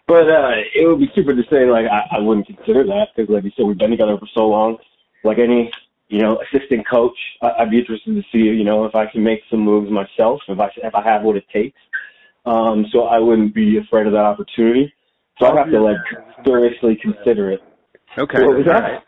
But 0.07 0.28
uh, 0.28 0.50
it 0.74 0.87
would 0.87 1.00
be 1.00 1.09
stupid 1.12 1.37
to 1.37 1.42
say 1.50 1.64
like 1.66 1.87
I, 1.87 2.16
I 2.16 2.20
wouldn't 2.20 2.46
consider 2.46 2.85
that 2.85 3.09
because, 3.16 3.33
like 3.33 3.44
you 3.44 3.50
said, 3.57 3.66
we've 3.66 3.78
been 3.78 3.90
together 3.90 4.16
for 4.18 4.28
so 4.35 4.46
long. 4.46 4.78
Like 5.24 5.38
any, 5.38 5.70
you 6.08 6.20
know, 6.20 6.38
assistant 6.42 6.87
coach, 6.88 7.16
I, 7.42 7.50
I'd 7.60 7.70
be 7.70 7.78
interested 7.78 8.14
to 8.14 8.22
see, 8.30 8.38
you 8.38 8.64
know, 8.64 8.84
if 8.84 8.94
I 8.94 9.06
can 9.06 9.22
make 9.22 9.40
some 9.50 9.60
moves 9.60 9.90
myself, 9.90 10.40
if 10.48 10.58
I 10.60 10.68
if 10.76 10.94
I 10.94 11.02
have 11.02 11.22
what 11.22 11.37
it 11.37 11.44
takes. 11.52 11.78
Um, 12.46 12.84
so 12.92 13.04
I 13.04 13.18
wouldn't 13.18 13.54
be 13.54 13.78
afraid 13.78 14.06
of 14.06 14.12
that 14.12 14.24
opportunity. 14.24 14.92
So 15.38 15.46
I'd 15.46 15.56
have 15.56 15.70
to 15.70 15.82
like 15.82 15.96
seriously 16.44 16.98
consider 17.00 17.50
it. 17.50 17.60
Okay. 18.18 18.42
What 18.42 18.58
was 18.58 18.66
that? 18.66 19.02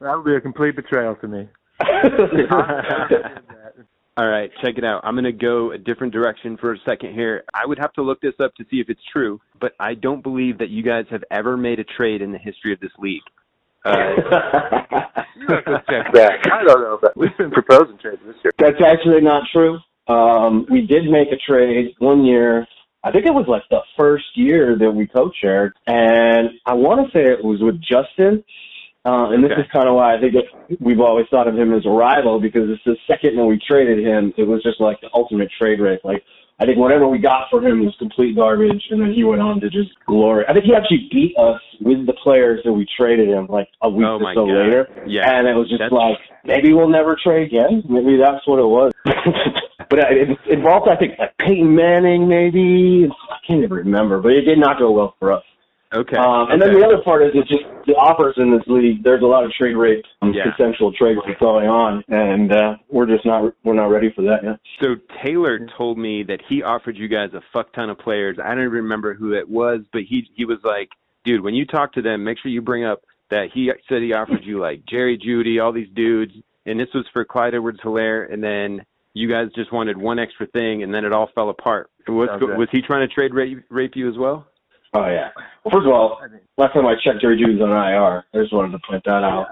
That 0.00 0.16
would 0.16 0.24
be 0.24 0.34
a 0.34 0.40
complete 0.40 0.76
betrayal 0.76 1.14
to 1.16 1.28
me. 1.28 1.48
All 4.16 4.28
right, 4.28 4.50
check 4.62 4.76
it 4.76 4.84
out. 4.84 5.00
I'm 5.04 5.14
going 5.14 5.24
to 5.24 5.32
go 5.32 5.72
a 5.72 5.78
different 5.78 6.12
direction 6.12 6.58
for 6.58 6.74
a 6.74 6.78
second 6.84 7.14
here. 7.14 7.44
I 7.54 7.64
would 7.64 7.78
have 7.78 7.92
to 7.94 8.02
look 8.02 8.20
this 8.20 8.34
up 8.38 8.54
to 8.56 8.64
see 8.70 8.80
if 8.80 8.90
it's 8.90 9.00
true, 9.10 9.40
but 9.60 9.72
I 9.80 9.94
don't 9.94 10.22
believe 10.22 10.58
that 10.58 10.68
you 10.68 10.82
guys 10.82 11.06
have 11.10 11.24
ever 11.30 11.56
made 11.56 11.78
a 11.78 11.84
trade 11.84 12.20
in 12.20 12.32
the 12.32 12.38
history 12.38 12.72
of 12.72 12.80
this 12.80 12.90
league. 12.98 13.22
Uh, 13.84 13.90
you 15.36 15.46
have 15.48 15.64
to 15.64 15.82
check 15.88 16.12
back. 16.12 16.46
I 16.52 16.64
don't 16.64 16.80
know, 16.82 16.98
but 17.00 17.16
we've 17.16 17.36
been 17.38 17.50
proposing 17.50 17.98
trades 17.98 18.20
this 18.26 18.36
year. 18.44 18.52
That's 18.58 18.80
actually 18.84 19.20
not 19.22 19.44
true. 19.52 19.78
Um, 20.08 20.66
we 20.70 20.86
did 20.86 21.04
make 21.10 21.28
a 21.32 21.36
trade 21.36 21.94
one 21.98 22.24
year. 22.24 22.66
I 23.02 23.10
think 23.10 23.24
it 23.24 23.32
was 23.32 23.46
like 23.48 23.62
the 23.70 23.80
first 23.98 24.26
year 24.34 24.76
that 24.78 24.90
we 24.90 25.06
co-chaired, 25.06 25.72
and 25.86 26.50
I 26.66 26.74
want 26.74 27.06
to 27.06 27.12
say 27.12 27.24
it 27.24 27.42
was 27.42 27.60
with 27.62 27.80
Justin. 27.80 28.44
Uh, 29.06 29.30
and 29.30 29.42
this 29.42 29.52
Okay. 29.52 29.62
is 29.62 29.66
kind 29.72 29.88
of 29.88 29.94
why 29.94 30.14
I 30.14 30.20
think 30.20 30.34
it, 30.34 30.44
we've 30.78 31.00
always 31.00 31.24
thought 31.30 31.48
of 31.48 31.56
him 31.56 31.72
as 31.72 31.86
a 31.86 31.88
rival 31.88 32.38
because 32.38 32.68
it's 32.68 32.84
the 32.84 32.96
second 33.06 33.34
when 33.38 33.46
we 33.46 33.58
traded 33.66 34.04
him, 34.04 34.34
it 34.36 34.42
was 34.46 34.62
just 34.62 34.78
like 34.78 35.00
the 35.00 35.08
ultimate 35.14 35.48
trade 35.58 35.80
rate. 35.80 36.00
Like 36.04 36.22
I 36.60 36.66
think 36.66 36.76
whatever 36.78 37.08
we 37.08 37.18
got 37.18 37.48
for 37.50 37.64
him 37.66 37.84
was 37.84 37.94
complete 37.98 38.36
garbage, 38.36 38.84
and 38.90 39.00
then 39.00 39.12
he 39.14 39.24
went 39.24 39.40
on 39.40 39.60
to 39.60 39.70
just 39.70 39.90
glory. 40.06 40.44
I 40.46 40.52
think 40.52 40.66
he 40.66 40.74
actually 40.74 41.08
beat 41.10 41.34
us 41.38 41.60
with 41.80 42.06
the 42.06 42.12
players 42.22 42.60
that 42.64 42.72
we 42.72 42.86
traded 42.98 43.28
him 43.28 43.46
like 43.48 43.68
a 43.82 43.88
week 43.88 44.04
Oh 44.06 44.18
or 44.20 44.34
so 44.34 44.46
God. 44.46 44.52
later. 44.52 44.88
yeah. 45.06 45.38
And 45.38 45.48
it 45.48 45.54
was 45.54 45.68
just 45.70 45.80
That's- 45.80 45.90
like, 45.92 46.18
maybe 46.44 46.74
we'll 46.74 46.88
never 46.90 47.16
trade 47.22 47.46
again. 47.46 47.82
Maybe 47.88 48.18
that's 48.18 48.46
what 48.46 48.58
it 48.58 48.66
was. 48.68 48.92
but 49.04 49.98
uh, 50.04 50.08
it 50.10 50.28
involved, 50.50 50.88
I 50.88 50.96
think, 50.96 51.18
like 51.18 51.36
Peyton 51.38 51.74
Manning, 51.74 52.28
maybe. 52.28 53.08
I 53.10 53.36
can't 53.46 53.60
even 53.64 53.70
remember, 53.72 54.20
but 54.20 54.32
it 54.32 54.42
did 54.42 54.58
not 54.58 54.78
go 54.78 54.90
well 54.92 55.16
for 55.18 55.32
us. 55.32 55.42
Okay. 55.92 56.16
Um, 56.16 56.50
and 56.50 56.62
then 56.62 56.72
the 56.72 56.84
other 56.86 57.02
part 57.02 57.22
is 57.22 57.30
it's 57.34 57.48
just 57.48 57.64
the 57.86 57.94
offers 57.94 58.34
in 58.36 58.52
this 58.52 58.62
league. 58.68 59.02
There's 59.02 59.22
a 59.22 59.26
lot 59.26 59.44
of 59.44 59.50
trade 59.52 59.74
rape, 59.74 60.04
um, 60.22 60.32
Yeah. 60.32 60.44
consensual 60.44 60.92
trade 60.92 61.16
rape 61.26 61.38
going 61.40 61.66
on, 61.68 62.04
and 62.08 62.52
uh, 62.52 62.76
we're 62.88 63.06
just 63.06 63.26
not 63.26 63.52
we're 63.64 63.74
not 63.74 63.86
ready 63.86 64.10
for 64.14 64.22
that 64.22 64.44
yet. 64.44 64.60
So 64.80 64.94
Taylor 65.24 65.66
told 65.76 65.98
me 65.98 66.22
that 66.24 66.40
he 66.48 66.62
offered 66.62 66.96
you 66.96 67.08
guys 67.08 67.34
a 67.34 67.40
fuck 67.52 67.72
ton 67.72 67.90
of 67.90 67.98
players. 67.98 68.38
I 68.38 68.54
don't 68.54 68.60
even 68.64 68.72
remember 68.72 69.14
who 69.14 69.32
it 69.32 69.48
was, 69.48 69.80
but 69.92 70.02
he 70.02 70.28
he 70.36 70.44
was 70.44 70.58
like, 70.62 70.90
dude, 71.24 71.40
when 71.42 71.54
you 71.54 71.66
talk 71.66 71.92
to 71.94 72.02
them, 72.02 72.22
make 72.22 72.38
sure 72.38 72.52
you 72.52 72.62
bring 72.62 72.84
up 72.84 73.02
that 73.30 73.50
he 73.52 73.72
said 73.88 74.02
he 74.02 74.12
offered 74.12 74.44
you 74.44 74.60
like 74.60 74.84
Jerry 74.86 75.18
Jeudy, 75.18 75.60
all 75.60 75.72
these 75.72 75.88
dudes, 75.94 76.32
and 76.66 76.78
this 76.78 76.88
was 76.94 77.04
for 77.12 77.24
Clyde 77.24 77.54
Edwards-Hilaire, 77.54 78.24
and 78.24 78.42
then 78.42 78.84
you 79.14 79.28
guys 79.28 79.48
just 79.56 79.72
wanted 79.72 79.96
one 79.96 80.18
extra 80.20 80.46
thing, 80.48 80.82
and 80.84 80.94
then 80.94 81.04
it 81.04 81.12
all 81.12 81.28
fell 81.34 81.48
apart. 81.50 81.90
Was 82.06 82.28
was 82.40 82.68
he 82.70 82.80
trying 82.80 83.08
to 83.08 83.12
trade 83.12 83.34
rape, 83.34 83.58
rape 83.68 83.96
you 83.96 84.08
as 84.08 84.16
well? 84.16 84.46
Oh 84.92 85.06
yeah. 85.06 85.30
Well, 85.64 85.70
first 85.72 85.86
of 85.86 85.92
all, 85.92 86.18
last 86.58 86.72
time 86.74 86.86
I 86.86 86.94
checked, 86.98 87.20
Jerry 87.20 87.38
Jeudy's 87.38 87.62
on 87.62 87.70
IR. 87.70 88.24
I 88.34 88.38
just 88.42 88.52
wanted 88.52 88.72
to 88.72 88.80
point 88.88 89.02
that 89.04 89.22
out. 89.22 89.46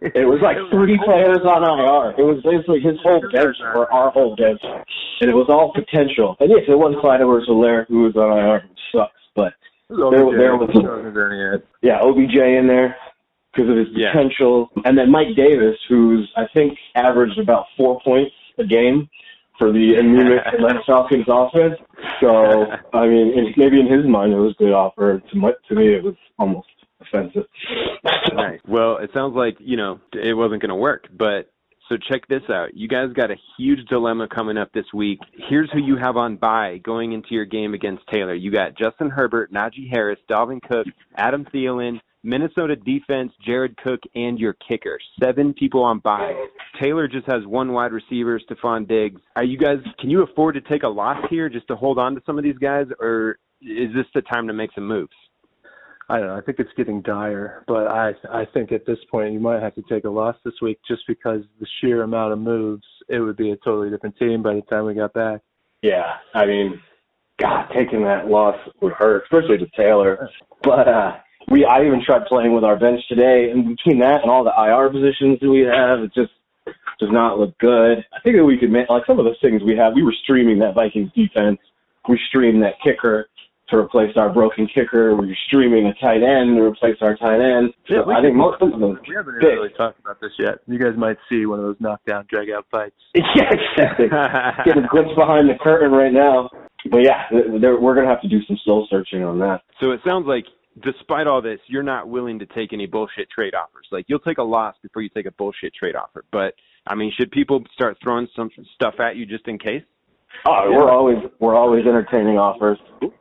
It 0.00 0.26
was 0.26 0.40
like 0.42 0.56
three 0.72 0.98
players 1.04 1.38
on 1.46 1.62
IR. 1.62 2.18
It 2.18 2.26
was 2.26 2.42
basically 2.42 2.80
his 2.80 2.98
whole 3.02 3.20
bench 3.32 3.56
or 3.62 3.92
our 3.92 4.10
whole 4.10 4.34
bench, 4.34 4.60
and 4.64 5.30
it 5.30 5.34
was 5.34 5.46
all 5.48 5.72
potential. 5.72 6.36
And 6.40 6.50
yes, 6.50 6.66
it 6.66 6.74
was 6.76 6.96
Clyde 7.00 7.20
Edwards-Hilaire 7.20 7.86
who 7.88 8.02
was 8.02 8.16
on 8.16 8.36
IR, 8.36 8.62
which 8.68 8.78
sucks. 8.90 9.14
But 9.36 9.54
There- 9.88 10.36
there 10.36 10.56
was- 10.56 11.62
yeah, 11.82 12.00
OBJ 12.02 12.36
in 12.58 12.66
there 12.66 12.96
because 13.54 13.70
of 13.70 13.76
his 13.76 13.88
Yeah. 13.92 14.10
potential, 14.12 14.70
and 14.84 14.98
then 14.98 15.10
Mike 15.10 15.36
Davis, 15.36 15.76
who's 15.88 16.30
I 16.36 16.46
think 16.52 16.76
averaged 16.96 17.38
about 17.38 17.66
four 17.76 18.00
points 18.00 18.34
a 18.58 18.64
game 18.64 19.08
for 19.60 19.70
the 19.72 19.94
anemic 20.00 20.40
Atlanta 20.46 20.80
Falcons 20.86 21.26
offense. 21.28 21.78
So 22.20 22.64
I 22.92 23.06
mean, 23.06 23.38
in, 23.38 23.54
maybe 23.56 23.78
in 23.78 23.86
his 23.86 24.06
mind 24.08 24.32
it 24.32 24.36
was 24.36 24.54
a 24.58 24.62
good 24.64 24.72
offer. 24.72 25.20
To, 25.20 25.36
my, 25.36 25.52
to 25.68 25.74
me, 25.74 25.94
it 25.94 26.02
was 26.02 26.16
almost 26.38 26.68
offensive. 27.00 27.44
nice. 28.34 28.60
Well, 28.66 28.96
it 28.96 29.10
sounds 29.14 29.36
like 29.36 29.56
you 29.60 29.76
know 29.76 30.00
it 30.12 30.34
wasn't 30.34 30.62
going 30.62 30.70
to 30.70 30.74
work, 30.74 31.06
but 31.16 31.52
so 31.90 31.96
check 32.10 32.26
this 32.28 32.42
out. 32.48 32.74
You 32.74 32.88
guys 32.88 33.12
got 33.14 33.32
a 33.32 33.36
huge 33.58 33.86
dilemma 33.88 34.28
coming 34.28 34.56
up 34.56 34.72
this 34.72 34.84
week. 34.94 35.18
Here's 35.48 35.68
who 35.72 35.80
you 35.80 35.96
have 35.96 36.16
on 36.16 36.36
bye 36.36 36.78
going 36.84 37.12
into 37.12 37.28
your 37.32 37.44
game 37.44 37.74
against 37.74 38.06
Taylor. 38.12 38.34
You 38.34 38.52
got 38.52 38.78
Justin 38.78 39.10
Herbert, 39.10 39.52
Najee 39.52 39.90
Harris, 39.90 40.18
Dalvin 40.30 40.62
Cook, 40.62 40.86
Adam 41.16 41.44
Thielen, 41.52 42.00
Minnesota 42.22 42.76
defense, 42.76 43.32
Jared 43.44 43.76
Cook, 43.78 44.00
and 44.14 44.38
your 44.38 44.54
kicker. 44.68 44.98
Seven 45.22 45.54
people 45.54 45.82
on 45.82 46.00
bye. 46.00 46.34
Taylor 46.80 47.08
just 47.08 47.26
has 47.26 47.46
one 47.46 47.72
wide 47.72 47.92
receiver, 47.92 48.38
Stefon 48.40 48.86
Diggs. 48.86 49.20
Are 49.36 49.44
you 49.44 49.56
guys? 49.56 49.78
Can 49.98 50.10
you 50.10 50.22
afford 50.22 50.54
to 50.56 50.60
take 50.60 50.82
a 50.82 50.88
loss 50.88 51.18
here 51.30 51.48
just 51.48 51.66
to 51.68 51.76
hold 51.76 51.98
on 51.98 52.14
to 52.14 52.22
some 52.26 52.36
of 52.36 52.44
these 52.44 52.58
guys, 52.58 52.86
or 53.00 53.38
is 53.62 53.92
this 53.94 54.06
the 54.14 54.22
time 54.22 54.46
to 54.48 54.52
make 54.52 54.70
some 54.74 54.86
moves? 54.86 55.12
I 56.10 56.18
don't 56.18 56.26
know. 56.26 56.36
I 56.36 56.40
think 56.40 56.58
it's 56.58 56.72
getting 56.76 57.02
dire, 57.02 57.64
but 57.66 57.86
I 57.86 58.12
I 58.30 58.44
think 58.52 58.72
at 58.72 58.84
this 58.84 58.98
point 59.10 59.32
you 59.32 59.40
might 59.40 59.62
have 59.62 59.74
to 59.76 59.82
take 59.88 60.04
a 60.04 60.10
loss 60.10 60.36
this 60.44 60.54
week 60.60 60.78
just 60.86 61.02
because 61.06 61.42
the 61.60 61.66
sheer 61.80 62.02
amount 62.02 62.32
of 62.32 62.38
moves. 62.38 62.84
It 63.08 63.20
would 63.20 63.36
be 63.36 63.52
a 63.52 63.56
totally 63.56 63.90
different 63.90 64.16
team 64.18 64.42
by 64.42 64.54
the 64.54 64.62
time 64.62 64.86
we 64.86 64.94
got 64.94 65.12
back. 65.14 65.40
Yeah, 65.82 66.16
I 66.34 66.46
mean, 66.46 66.80
God, 67.38 67.68
taking 67.74 68.04
that 68.04 68.26
loss 68.26 68.56
would 68.82 68.92
hurt, 68.92 69.22
especially 69.24 69.58
to 69.58 69.66
Taylor. 69.76 70.28
But 70.62 70.86
uh 70.88 71.12
we 71.48 71.64
I 71.64 71.84
even 71.84 72.02
tried 72.04 72.26
playing 72.26 72.54
with 72.54 72.64
our 72.64 72.78
bench 72.78 73.00
today, 73.08 73.50
and 73.50 73.76
between 73.76 74.00
that 74.00 74.22
and 74.22 74.30
all 74.30 74.44
the 74.44 74.54
IR 74.56 74.90
positions 74.90 75.38
that 75.40 75.50
we 75.50 75.60
have, 75.60 76.00
it 76.00 76.12
just 76.14 76.32
does 76.98 77.10
not 77.10 77.38
look 77.38 77.56
good. 77.58 78.04
I 78.12 78.20
think 78.22 78.36
that 78.36 78.44
we 78.44 78.58
could 78.58 78.70
make 78.70 78.88
like 78.88 79.06
some 79.06 79.18
of 79.18 79.24
those 79.24 79.40
things 79.40 79.62
we 79.62 79.76
have. 79.76 79.94
We 79.94 80.02
were 80.02 80.14
streaming 80.22 80.58
that 80.60 80.74
Vikings 80.74 81.10
defense. 81.14 81.58
We 82.08 82.18
streamed 82.28 82.62
that 82.62 82.74
kicker 82.84 83.28
to 83.70 83.76
replace 83.76 84.16
our 84.16 84.28
broken 84.32 84.66
kicker. 84.66 85.14
We 85.14 85.28
were 85.28 85.38
streaming 85.46 85.86
a 85.86 85.94
tight 85.94 86.22
end 86.22 86.56
to 86.56 86.62
replace 86.62 86.96
our 87.00 87.16
tight 87.16 87.40
end. 87.40 87.72
So 87.88 88.02
we 88.04 88.14
I 88.14 88.20
think 88.20 88.36
most 88.36 88.60
of 88.60 88.72
them. 88.72 88.98
We 89.08 89.14
haven't 89.14 89.40
Big. 89.40 89.54
really 89.54 89.70
talked 89.76 89.98
about 90.00 90.20
this 90.20 90.32
yet. 90.38 90.58
You 90.66 90.78
guys 90.78 90.96
might 90.96 91.18
see 91.28 91.46
one 91.46 91.60
of 91.60 91.64
those 91.64 91.76
knockdown, 91.80 92.26
drag 92.28 92.50
out 92.50 92.66
fights. 92.70 92.94
Yeah, 93.14 93.50
exactly. 93.52 94.08
Get 94.64 94.76
a 94.76 94.86
glimpse 94.90 95.14
behind 95.16 95.48
the 95.48 95.54
curtain 95.60 95.92
right 95.92 96.12
now. 96.12 96.50
But 96.90 97.04
yeah, 97.04 97.24
we're 97.30 97.94
gonna 97.94 98.08
have 98.08 98.22
to 98.22 98.28
do 98.28 98.42
some 98.46 98.58
soul 98.64 98.86
searching 98.90 99.22
on 99.22 99.38
that. 99.40 99.62
So 99.80 99.92
it 99.92 100.00
sounds 100.06 100.26
like, 100.26 100.46
despite 100.82 101.26
all 101.26 101.42
this, 101.42 101.60
you're 101.66 101.82
not 101.82 102.08
willing 102.08 102.38
to 102.38 102.46
take 102.46 102.72
any 102.72 102.86
bullshit 102.86 103.28
trade 103.30 103.54
offers. 103.54 103.86
Like 103.90 104.06
you'll 104.08 104.18
take 104.20 104.38
a 104.38 104.42
loss 104.42 104.76
before 104.82 105.02
you 105.02 105.08
take 105.08 105.26
a 105.26 105.32
bullshit 105.32 105.74
trade 105.74 105.96
offer. 105.96 106.24
But 106.32 106.54
I 106.86 106.94
mean, 106.94 107.12
should 107.18 107.30
people 107.30 107.62
start 107.72 107.98
throwing 108.02 108.28
some 108.34 108.50
stuff 108.74 108.94
at 109.00 109.16
you 109.16 109.26
just 109.26 109.46
in 109.48 109.58
case? 109.58 109.82
Oh, 110.46 110.70
Yeah. 110.70 110.76
we're 110.78 110.90
always 110.90 111.18
we're 111.40 111.56
always 111.56 111.84
entertaining 111.86 112.38
offers. 112.38 112.78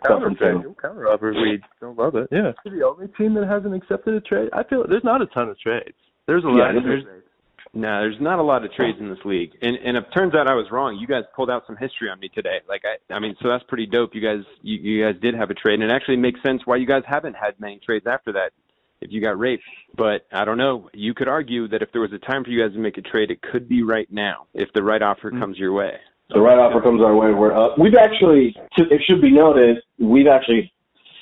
Counter 0.07 0.27
Something. 0.29 0.61
trade, 0.61 0.75
counter 0.81 1.09
offer. 1.09 1.33
We 1.33 1.59
don't 1.81 1.97
love 1.97 2.15
it. 2.15 2.29
Yeah. 2.31 2.51
The 2.63 2.83
only 2.85 3.07
team 3.17 3.33
that 3.33 3.47
hasn't 3.47 3.73
accepted 3.73 4.13
a 4.13 4.21
trade. 4.21 4.49
I 4.53 4.63
feel 4.63 4.85
there's 4.87 5.03
not 5.03 5.21
a 5.21 5.25
ton 5.27 5.49
of 5.49 5.59
trades. 5.59 5.97
There's 6.27 6.43
a 6.43 6.47
lot 6.47 6.71
Yeah, 6.73 6.77
of 6.77 6.83
there's- 6.83 7.03
No, 7.73 7.99
there's 8.01 8.19
not 8.19 8.39
a 8.39 8.43
lot 8.43 8.65
of 8.65 8.73
trades 8.73 8.97
in 8.99 9.09
this 9.09 9.19
league, 9.25 9.51
and 9.61 9.75
and 9.77 9.95
it 9.95 10.05
turns 10.15 10.33
out 10.33 10.47
I 10.47 10.55
was 10.55 10.65
wrong. 10.71 10.97
You 10.99 11.05
guys 11.05 11.23
pulled 11.35 11.51
out 11.51 11.63
some 11.67 11.77
history 11.77 12.09
on 12.09 12.19
me 12.19 12.29
today. 12.29 12.59
Like 12.67 12.81
I, 12.83 13.13
I 13.13 13.19
mean, 13.19 13.35
so 13.41 13.47
that's 13.49 13.63
pretty 13.67 13.85
dope. 13.85 14.15
You 14.15 14.21
guys, 14.21 14.43
you, 14.63 14.77
you 14.77 15.05
guys 15.05 15.21
did 15.21 15.35
have 15.35 15.51
a 15.51 15.53
trade, 15.53 15.75
and 15.79 15.83
it 15.83 15.93
actually 15.93 16.17
makes 16.17 16.41
sense 16.41 16.63
why 16.65 16.77
you 16.77 16.87
guys 16.87 17.03
haven't 17.07 17.35
had 17.35 17.59
many 17.59 17.79
trades 17.85 18.07
after 18.07 18.33
that. 18.33 18.53
If 19.01 19.11
you 19.13 19.21
got 19.21 19.39
raped, 19.39 19.63
but 19.95 20.25
I 20.33 20.43
don't 20.43 20.57
know. 20.57 20.89
You 20.93 21.13
could 21.13 21.29
argue 21.29 21.69
that 21.69 21.81
if 21.81 21.89
there 21.93 22.01
was 22.01 22.11
a 22.11 22.17
time 22.17 22.43
for 22.43 22.49
you 22.49 22.61
guys 22.61 22.73
to 22.73 22.79
make 22.79 22.97
a 22.97 23.01
trade, 23.01 23.31
it 23.31 23.41
could 23.41 23.69
be 23.69 23.81
right 23.81 24.11
now 24.11 24.47
if 24.53 24.67
the 24.73 24.83
right 24.83 25.01
offer 25.01 25.31
Mm. 25.31 25.39
comes 25.39 25.57
your 25.57 25.71
way. 25.71 25.93
The 26.31 26.41
right 26.41 26.57
offer 26.59 26.81
comes 26.81 27.01
our 27.01 27.15
way. 27.15 27.31
We're 27.31 27.53
up. 27.55 27.77
We've 27.79 27.95
actually, 27.95 28.53
it 28.77 29.01
should 29.07 29.21
be 29.21 29.31
noted, 29.31 29.77
we've 29.99 30.27
actually 30.27 30.69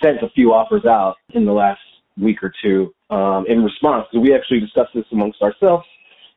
sent 0.03 0.23
a 0.23 0.29
few 0.29 0.53
offers 0.53 0.85
out 0.85 1.17
in 1.35 1.45
the 1.45 1.51
last 1.51 1.79
week 2.17 2.41
or 2.41 2.51
two 2.63 2.93
um, 3.11 3.45
in 3.47 3.63
response. 3.63 4.07
So 4.11 4.19
we 4.19 4.33
actually 4.33 4.59
discussed 4.59 4.95
this 4.95 5.05
amongst 5.11 5.43
ourselves 5.43 5.85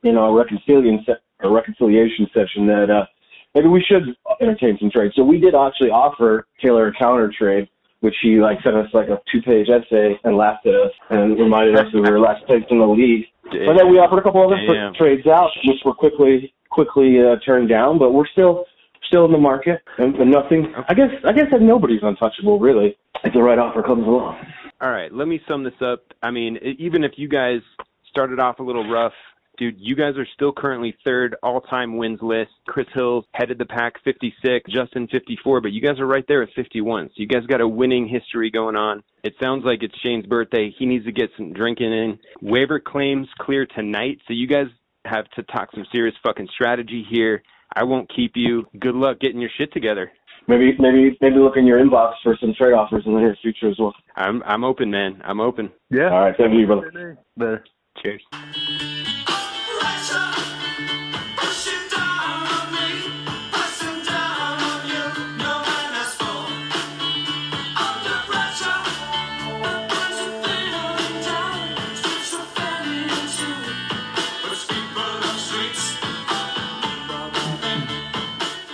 in 0.03 0.17
our 0.17 0.33
reconciliation 0.37 1.05
se- 1.07 1.23
our 1.43 1.53
reconciliation 1.53 2.27
session 2.35 2.67
that 2.67 2.91
uh, 2.91 3.07
maybe 3.55 3.69
we 3.69 3.83
should 3.87 4.15
entertain 4.41 4.77
some 4.79 4.91
trades. 4.91 5.15
So 5.17 5.25
we 5.25 5.39
did 5.39 5.55
actually 5.55 5.91
offer 5.91 6.47
Taylor 6.63 6.89
a 6.89 6.93
counter 6.93 7.33
trade, 7.37 7.69
which 8.01 8.15
he 8.23 8.41
like 8.41 8.59
sent 8.63 8.77
us 8.77 8.89
like 8.93 9.09
a 9.09 9.21
two 9.33 9.41
page 9.43 9.69
essay 9.69 10.19
and 10.25 10.37
laughed 10.37 10.67
at 10.67 10.75
us 10.75 10.93
and 11.11 11.39
reminded 11.39 11.77
us 11.77 11.87
that 11.93 12.01
we 12.01 12.11
were 12.11 12.21
last 12.21 12.45
place 12.47 12.65
in 12.71 12.79
the 12.79 12.87
league. 12.87 13.27
But 13.45 13.77
then 13.77 13.91
we 13.91 13.99
offered 13.99 14.19
a 14.19 14.23
couple 14.23 14.45
other 14.47 14.57
Damn. 14.67 14.95
trades 14.95 15.27
out, 15.27 15.51
which 15.65 15.79
were 15.85 15.95
quickly 15.95 16.53
quickly 16.71 17.17
uh, 17.21 17.37
turned 17.45 17.69
down. 17.69 17.99
But 17.99 18.13
we're 18.13 18.29
still 18.29 18.65
still 19.09 19.25
in 19.25 19.33
the 19.33 19.39
market, 19.39 19.83
and, 19.99 20.15
and 20.17 20.31
nothing. 20.31 20.73
I 20.89 20.95
guess 20.95 21.11
I 21.25 21.33
guess 21.33 21.47
that 21.51 21.61
nobody's 21.63 22.01
untouchable 22.03 22.59
really 22.61 22.97
if 23.25 23.33
the 23.33 23.43
right 23.43 23.59
offer 23.59 23.83
comes 23.83 24.07
along. 24.07 24.39
All 24.81 24.91
right, 24.91 25.13
let 25.13 25.29
me 25.29 25.41
sum 25.47 25.65
this 25.65 25.75
up. 25.83 26.05
I 26.23 26.31
mean, 26.31 26.59
even 26.79 27.05
if 27.05 27.13
you 27.17 27.29
guys 27.29 27.61
started 28.09 28.41
off 28.41 28.61
a 28.61 28.63
little 28.63 28.89
rough, 28.91 29.13
dude, 29.61 29.77
you 29.79 29.95
guys 29.95 30.17
are 30.17 30.27
still 30.35 30.53
currently 30.53 30.97
third 31.05 31.37
all-time 31.43 31.99
wins 31.99 32.19
list. 32.23 32.51
Chris 32.67 32.87
Hill 32.95 33.27
headed 33.33 33.59
the 33.59 33.67
pack 33.67 33.93
56, 34.03 34.73
Justin 34.73 35.07
54, 35.13 35.61
but 35.61 35.71
you 35.71 35.83
guys 35.83 36.01
are 36.01 36.07
right 36.07 36.25
there 36.27 36.43
at 36.43 36.49
51. 36.57 37.09
So 37.09 37.13
you 37.17 37.29
guys 37.29 37.47
got 37.47 37.61
a 37.61 37.69
winning 37.69 38.09
history 38.09 38.51
going 38.51 38.75
on. 38.75 39.03
It 39.23 39.35
sounds 39.41 39.65
like 39.65 39.83
it's 39.83 39.95
Shane's 40.03 40.27
birthday. 40.27 40.75
He 40.77 40.87
needs 40.87 41.05
to 41.05 41.13
get 41.13 41.31
some 41.37 41.53
drinking 41.53 41.93
in. 41.93 42.19
Waiver 42.41 42.81
claims 42.81 43.29
clear 43.39 43.67
tonight, 43.67 44.19
so 44.27 44.33
you 44.33 44.49
guys 44.49 44.67
have 45.05 45.29
to 45.33 45.43
talk 45.43 45.69
some 45.75 45.85
serious 45.93 46.17
fucking 46.23 46.49
strategy 46.55 47.07
here. 47.09 47.43
I 47.77 47.85
won't 47.85 48.11
keep 48.17 48.33
you. 48.35 48.65
Good 48.81 48.95
luck 48.95 49.21
getting 49.21 49.41
your 49.41 49.51
shit 49.59 49.73
together. 49.75 50.11
Maybe 50.49 50.73
maybe 50.81 51.17
maybe 51.21 51.37
look 51.37 51.57
in 51.57 51.67
your 51.67 51.79
inbox 51.79 52.15
for 52.25 52.37
some 52.41 52.55
trade 52.59 52.73
offers 52.73 53.05
in 53.07 53.13
the 53.13 53.21
near 53.21 53.37
future 53.41 53.71
as 53.71 53.79
well. 53.79 53.95
I'm 54.17 54.43
I'm 54.45 54.65
open, 54.65 54.91
man. 54.91 55.21
I'm 55.23 55.39
open. 55.39 55.71
Yeah. 55.91 56.09
All 56.09 56.23
right, 56.23 56.35
thank 56.37 56.55
you, 56.55 56.67
brother. 56.67 57.19
The 57.37 57.63
Cheers. 58.03 58.23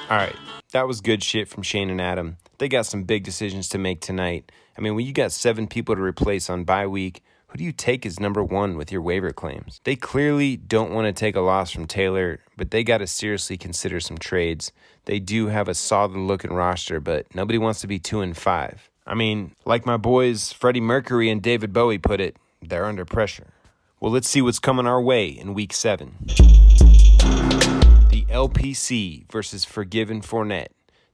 All 0.09 0.17
right, 0.17 0.37
that 0.71 0.87
was 0.87 1.01
good 1.01 1.25
shit 1.25 1.49
from 1.49 1.65
Shane 1.65 1.91
and 1.91 2.01
Adam. 2.01 2.37
They 2.59 2.69
got 2.69 2.87
some 2.87 3.03
big 3.03 3.25
decisions 3.25 3.69
to 3.71 3.79
make 3.79 4.01
tonight. 4.01 4.53
I 4.79 4.81
mean, 4.81 4.95
when 4.95 5.05
you 5.05 5.13
got 5.13 5.33
seven 5.33 5.67
people 5.67 5.97
to 5.97 6.01
replace 6.01 6.49
on 6.49 6.63
bye 6.63 6.87
week, 6.87 7.25
who 7.49 7.59
do 7.59 7.65
you 7.65 7.73
take 7.73 8.07
as 8.07 8.21
number 8.21 8.45
one 8.45 8.77
with 8.77 8.93
your 8.93 9.03
waiver 9.03 9.33
claims? 9.33 9.81
They 9.83 9.97
clearly 9.97 10.57
don't 10.57 10.93
want 10.93 11.07
to 11.07 11.13
take 11.13 11.35
a 11.35 11.41
loss 11.41 11.73
from 11.73 11.87
Taylor, 11.87 12.39
but 12.57 12.71
they 12.71 12.85
got 12.85 12.99
to 12.99 13.09
seriously 13.09 13.57
consider 13.57 13.99
some 13.99 14.17
trades. 14.17 14.71
They 15.07 15.19
do 15.19 15.49
have 15.49 15.67
a 15.67 15.75
solid 15.75 16.13
looking 16.13 16.53
roster, 16.53 17.01
but 17.01 17.27
nobody 17.35 17.59
wants 17.59 17.81
to 17.81 17.89
be 17.89 17.99
two 17.99 18.21
and 18.21 18.37
five. 18.37 18.89
I 19.09 19.15
mean, 19.15 19.57
like 19.65 19.87
my 19.87 19.97
boys 19.97 20.53
Freddie 20.53 20.81
Mercury 20.81 21.31
and 21.31 21.43
David 21.43 21.73
Bowie 21.73 21.99
put 21.99 22.21
it, 22.21 22.37
they're 22.63 22.85
under 22.85 23.05
pressure. 23.05 23.49
Well, 23.99 24.13
let's 24.13 24.29
see 24.29 24.41
what's 24.41 24.61
coming 24.61 24.87
our 24.87 25.01
way 25.01 25.27
in 25.27 25.53
week 25.53 25.73
seven. 25.73 26.15
LPC 28.29 29.31
versus 29.31 29.65
Forgiven 29.65 30.21
Fournette, 30.21 30.69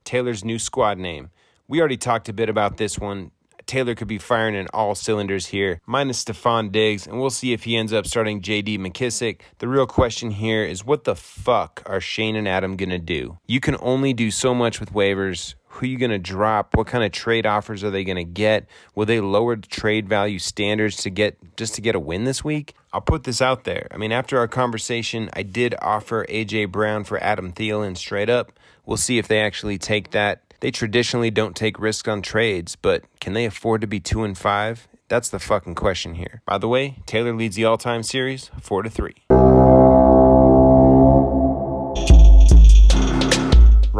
Taylor's 0.05 0.45
new 0.45 0.59
squad 0.59 0.99
name. 0.99 1.31
We 1.69 1.79
already 1.79 1.99
talked 1.99 2.29
a 2.29 2.33
bit 2.33 2.49
about 2.49 2.79
this 2.79 2.99
one. 2.99 3.33
Taylor 3.67 3.95
could 3.95 4.09
be 4.09 4.19
firing 4.19 4.55
in 4.55 4.67
all 4.73 4.95
cylinders 4.95 5.47
here, 5.47 5.81
minus 5.87 6.25
Stefon 6.25 6.73
Diggs, 6.73 7.07
and 7.07 7.21
we'll 7.21 7.31
see 7.31 7.53
if 7.53 7.65
he 7.65 7.77
ends 7.77 7.93
up 7.93 8.07
starting 8.07 8.41
JD 8.41 8.79
McKissic. 8.79 9.43
The 9.59 9.69
real 9.69 9.87
question 9.87 10.31
here 10.31 10.65
is 10.65 10.85
what 10.85 11.05
the 11.05 11.15
fuck 11.15 11.83
are 11.87 12.01
Shane 12.01 12.35
and 12.35 12.49
Adam 12.49 12.77
gonna 12.77 12.99
do? 12.99 13.39
You 13.47 13.61
can 13.61 13.77
only 13.81 14.13
do 14.13 14.31
so 14.31 14.55
much 14.55 14.81
with 14.81 14.93
waivers. 14.93 15.55
Who 15.73 15.87
are 15.87 15.89
you 15.89 15.97
going 15.97 16.11
to 16.11 16.19
drop? 16.19 16.77
What 16.77 16.87
kind 16.87 17.03
of 17.03 17.13
trade 17.13 17.47
offers 17.47 17.83
are 17.83 17.91
they 17.91 18.05
going 18.05 18.17
to 18.17 18.25
get? 18.25 18.67
Will 18.95 19.07
they 19.07 19.21
lower 19.21 19.57
the 19.57 19.67
trade 19.67 20.07
value 20.07 20.39
standards 20.39 20.97
to 20.99 21.11
get 21.11 21.39
just 21.57 21.75
to 21.77 21.81
get 21.81 21.95
a 21.95 22.01
win 22.01 22.25
this 22.25 22.45
week? 22.45 22.75
I'll 22.93 23.01
put 23.01 23.25
this 23.25 23.41
out 23.41 23.65
there. 23.65 23.89
I 23.91 23.97
mean, 23.97 24.13
after 24.13 24.39
our 24.39 24.49
conversation, 24.49 25.31
I 25.33 25.43
did 25.43 25.75
offer 25.81 26.27
AJ 26.27 26.71
Brown 26.71 27.05
for 27.05 27.23
Adam 27.23 27.53
Thielen 27.53 27.97
straight 27.97 28.29
up. 28.29 28.53
We'll 28.85 28.99
see 28.99 29.17
if 29.17 29.29
they 29.29 29.41
actually 29.41 29.79
take 29.79 30.11
that. 30.11 30.43
They 30.61 30.71
traditionally 30.71 31.31
don't 31.31 31.57
take 31.57 31.79
risk 31.81 32.07
on 32.07 32.21
trades, 32.21 32.77
but 32.77 33.05
can 33.19 33.33
they 33.33 33.47
afford 33.47 33.81
to 33.81 33.87
be 33.87 33.99
2 33.99 34.25
and 34.25 34.37
5? 34.37 34.89
That's 35.09 35.31
the 35.31 35.39
fucking 35.39 35.75
question 35.75 36.15
here. 36.15 36.43
By 36.47 36.59
the 36.59 36.69
way, 36.69 36.99
Taylor 37.07 37.35
leads 37.35 37.57
the 37.57 37.65
all-time 37.65 38.03
series 38.03 38.51
4 38.61 38.83
to 38.83 38.91
3. 38.91 39.15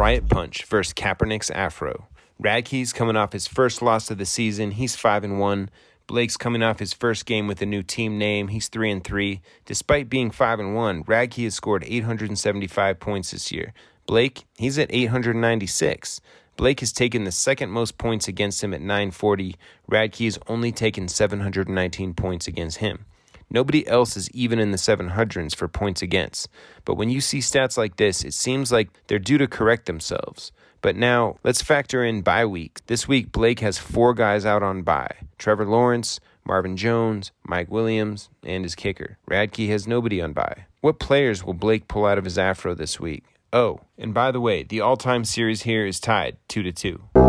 Riot 0.03 0.27
Punch 0.27 0.65
versus 0.65 0.93
Kaepernick's 0.93 1.49
Afro. 1.49 2.09
Radke's 2.37 2.91
coming 2.91 3.15
off 3.15 3.31
his 3.31 3.47
first 3.47 3.81
loss 3.81 4.11
of 4.11 4.17
the 4.17 4.25
season. 4.25 4.71
He's 4.71 4.97
5 4.97 5.23
and 5.23 5.39
1. 5.39 5.69
Blake's 6.07 6.35
coming 6.35 6.61
off 6.61 6.79
his 6.79 6.91
first 6.91 7.25
game 7.25 7.47
with 7.47 7.61
a 7.61 7.65
new 7.65 7.81
team 7.81 8.17
name. 8.17 8.49
He's 8.49 8.67
3 8.67 8.91
and 8.91 9.01
3. 9.01 9.39
Despite 9.63 10.09
being 10.09 10.29
5 10.29 10.59
and 10.59 10.75
1, 10.75 11.05
Radke 11.05 11.45
has 11.45 11.55
scored 11.55 11.85
875 11.87 12.99
points 12.99 13.31
this 13.31 13.49
year. 13.49 13.71
Blake, 14.05 14.43
he's 14.57 14.77
at 14.77 14.93
896. 14.93 16.19
Blake 16.57 16.81
has 16.81 16.91
taken 16.91 17.23
the 17.23 17.31
second 17.31 17.69
most 17.69 17.97
points 17.97 18.27
against 18.27 18.61
him 18.61 18.73
at 18.73 18.81
940. 18.81 19.55
Radke 19.89 20.25
has 20.25 20.37
only 20.49 20.73
taken 20.73 21.07
719 21.07 22.13
points 22.13 22.45
against 22.45 22.79
him. 22.79 23.05
Nobody 23.53 23.87
else 23.87 24.17
is 24.17 24.29
even 24.31 24.59
in 24.59 24.71
the 24.71 24.77
700s 24.77 25.55
for 25.55 25.67
points 25.67 26.01
against. 26.01 26.49
But 26.83 26.95
when 26.95 27.09
you 27.09 27.21
see 27.21 27.37
stats 27.37 27.77
like 27.77 27.97
this, 27.97 28.23
it 28.23 28.33
seems 28.33 28.71
like 28.71 28.89
they're 29.07 29.19
due 29.19 29.37
to 29.37 29.47
correct 29.47 29.85
themselves. 29.85 30.51
But 30.81 30.97
now 30.97 31.37
let's 31.43 31.61
factor 31.61 32.03
in 32.03 32.23
bye 32.23 32.45
week. 32.45 32.79
This 32.87 33.07
week, 33.07 33.31
Blake 33.31 33.61
has 33.61 33.77
four 33.77 34.13
guys 34.13 34.45
out 34.45 34.63
on 34.63 34.81
bye 34.81 35.15
Trevor 35.37 35.65
Lawrence, 35.65 36.19
Marvin 36.43 36.75
Jones, 36.75 37.31
Mike 37.45 37.71
Williams, 37.71 38.29
and 38.43 38.65
his 38.65 38.75
kicker. 38.75 39.17
Radke 39.29 39.69
has 39.69 39.87
nobody 39.87 40.21
on 40.21 40.33
bye. 40.33 40.65
What 40.81 40.99
players 40.99 41.43
will 41.43 41.53
Blake 41.53 41.87
pull 41.87 42.05
out 42.05 42.17
of 42.17 42.25
his 42.25 42.37
afro 42.37 42.73
this 42.73 42.99
week? 42.99 43.23
Oh, 43.53 43.81
and 43.97 44.13
by 44.13 44.31
the 44.31 44.41
way, 44.41 44.63
the 44.63 44.81
all 44.81 44.97
time 44.97 45.23
series 45.23 45.61
here 45.61 45.85
is 45.85 45.99
tied 45.99 46.37
2 46.49 46.63
to 46.63 46.71
2. 46.71 47.22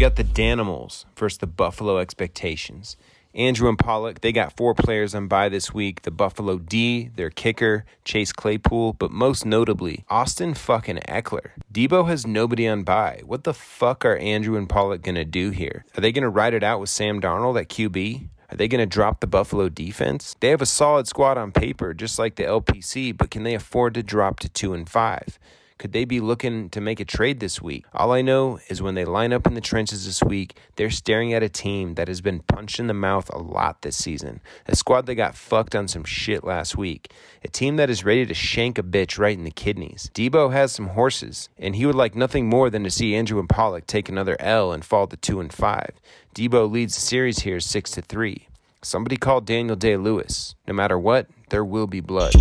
Got 0.00 0.16
the 0.16 0.24
Danimals 0.24 1.04
versus 1.14 1.36
the 1.36 1.46
Buffalo 1.46 1.98
Expectations. 1.98 2.96
Andrew 3.34 3.68
and 3.68 3.78
Pollock, 3.78 4.22
they 4.22 4.32
got 4.32 4.56
four 4.56 4.74
players 4.74 5.14
on 5.14 5.28
bye 5.28 5.50
this 5.50 5.74
week. 5.74 6.00
The 6.00 6.10
Buffalo 6.10 6.56
D, 6.56 7.10
their 7.16 7.28
kicker, 7.28 7.84
Chase 8.02 8.32
Claypool, 8.32 8.94
but 8.94 9.10
most 9.10 9.44
notably, 9.44 10.06
Austin 10.08 10.54
fucking 10.54 11.00
Ekeler. 11.06 11.50
Debo 11.70 12.08
has 12.08 12.26
nobody 12.26 12.66
on 12.66 12.82
bye. 12.82 13.20
What 13.26 13.44
the 13.44 13.52
fuck 13.52 14.06
are 14.06 14.16
Andrew 14.16 14.56
and 14.56 14.70
Pollock 14.70 15.02
gonna 15.02 15.26
do 15.26 15.50
here? 15.50 15.84
Are 15.94 16.00
they 16.00 16.12
gonna 16.12 16.30
ride 16.30 16.54
it 16.54 16.64
out 16.64 16.80
with 16.80 16.88
Sam 16.88 17.20
Darnold 17.20 17.60
at 17.60 17.68
QB? 17.68 18.30
Are 18.50 18.56
they 18.56 18.68
going 18.68 18.80
to 18.80 18.86
drop 18.86 19.20
the 19.20 19.28
Buffalo 19.28 19.68
defense? 19.68 20.34
They 20.40 20.48
have 20.48 20.60
a 20.60 20.66
solid 20.66 21.06
squad 21.06 21.38
on 21.38 21.52
paper, 21.52 21.94
just 21.94 22.18
like 22.18 22.34
the 22.34 22.42
LPC, 22.42 23.16
but 23.16 23.30
can 23.30 23.44
they 23.44 23.54
afford 23.54 23.94
to 23.94 24.02
drop 24.02 24.40
to 24.40 24.48
2 24.48 24.74
and 24.74 24.88
5? 24.88 25.38
Could 25.80 25.92
they 25.92 26.04
be 26.04 26.20
looking 26.20 26.68
to 26.70 26.80
make 26.82 27.00
a 27.00 27.06
trade 27.06 27.40
this 27.40 27.62
week? 27.62 27.86
All 27.94 28.12
I 28.12 28.20
know 28.20 28.60
is 28.68 28.82
when 28.82 28.96
they 28.96 29.06
line 29.06 29.32
up 29.32 29.46
in 29.46 29.54
the 29.54 29.62
trenches 29.62 30.04
this 30.04 30.22
week, 30.22 30.58
they're 30.76 30.90
staring 30.90 31.32
at 31.32 31.42
a 31.42 31.48
team 31.48 31.94
that 31.94 32.06
has 32.06 32.20
been 32.20 32.40
punched 32.40 32.78
in 32.78 32.86
the 32.86 32.92
mouth 32.92 33.30
a 33.30 33.38
lot 33.38 33.80
this 33.80 33.96
season. 33.96 34.42
A 34.66 34.76
squad 34.76 35.06
that 35.06 35.14
got 35.14 35.34
fucked 35.34 35.74
on 35.74 35.88
some 35.88 36.04
shit 36.04 36.44
last 36.44 36.76
week. 36.76 37.10
A 37.42 37.48
team 37.48 37.76
that 37.76 37.88
is 37.88 38.04
ready 38.04 38.26
to 38.26 38.34
shank 38.34 38.76
a 38.76 38.82
bitch 38.82 39.18
right 39.18 39.38
in 39.38 39.44
the 39.44 39.50
kidneys. 39.50 40.10
Debo 40.12 40.52
has 40.52 40.70
some 40.70 40.88
horses, 40.88 41.48
and 41.58 41.74
he 41.74 41.86
would 41.86 41.94
like 41.94 42.14
nothing 42.14 42.46
more 42.46 42.68
than 42.68 42.84
to 42.84 42.90
see 42.90 43.14
Andrew 43.14 43.40
and 43.40 43.48
Pollock 43.48 43.86
take 43.86 44.10
another 44.10 44.36
L 44.38 44.72
and 44.72 44.84
fall 44.84 45.06
to 45.06 45.16
2 45.16 45.40
and 45.40 45.50
5. 45.50 45.92
Debo 46.34 46.70
leads 46.70 46.94
the 46.94 47.00
series 47.00 47.38
here 47.38 47.58
6 47.58 47.90
to 47.92 48.02
3. 48.02 48.48
Somebody 48.82 49.16
called 49.16 49.46
Daniel 49.46 49.76
Day 49.76 49.96
Lewis. 49.96 50.54
No 50.68 50.74
matter 50.74 50.98
what, 50.98 51.28
there 51.48 51.64
will 51.64 51.86
be 51.86 52.00
blood. 52.00 52.34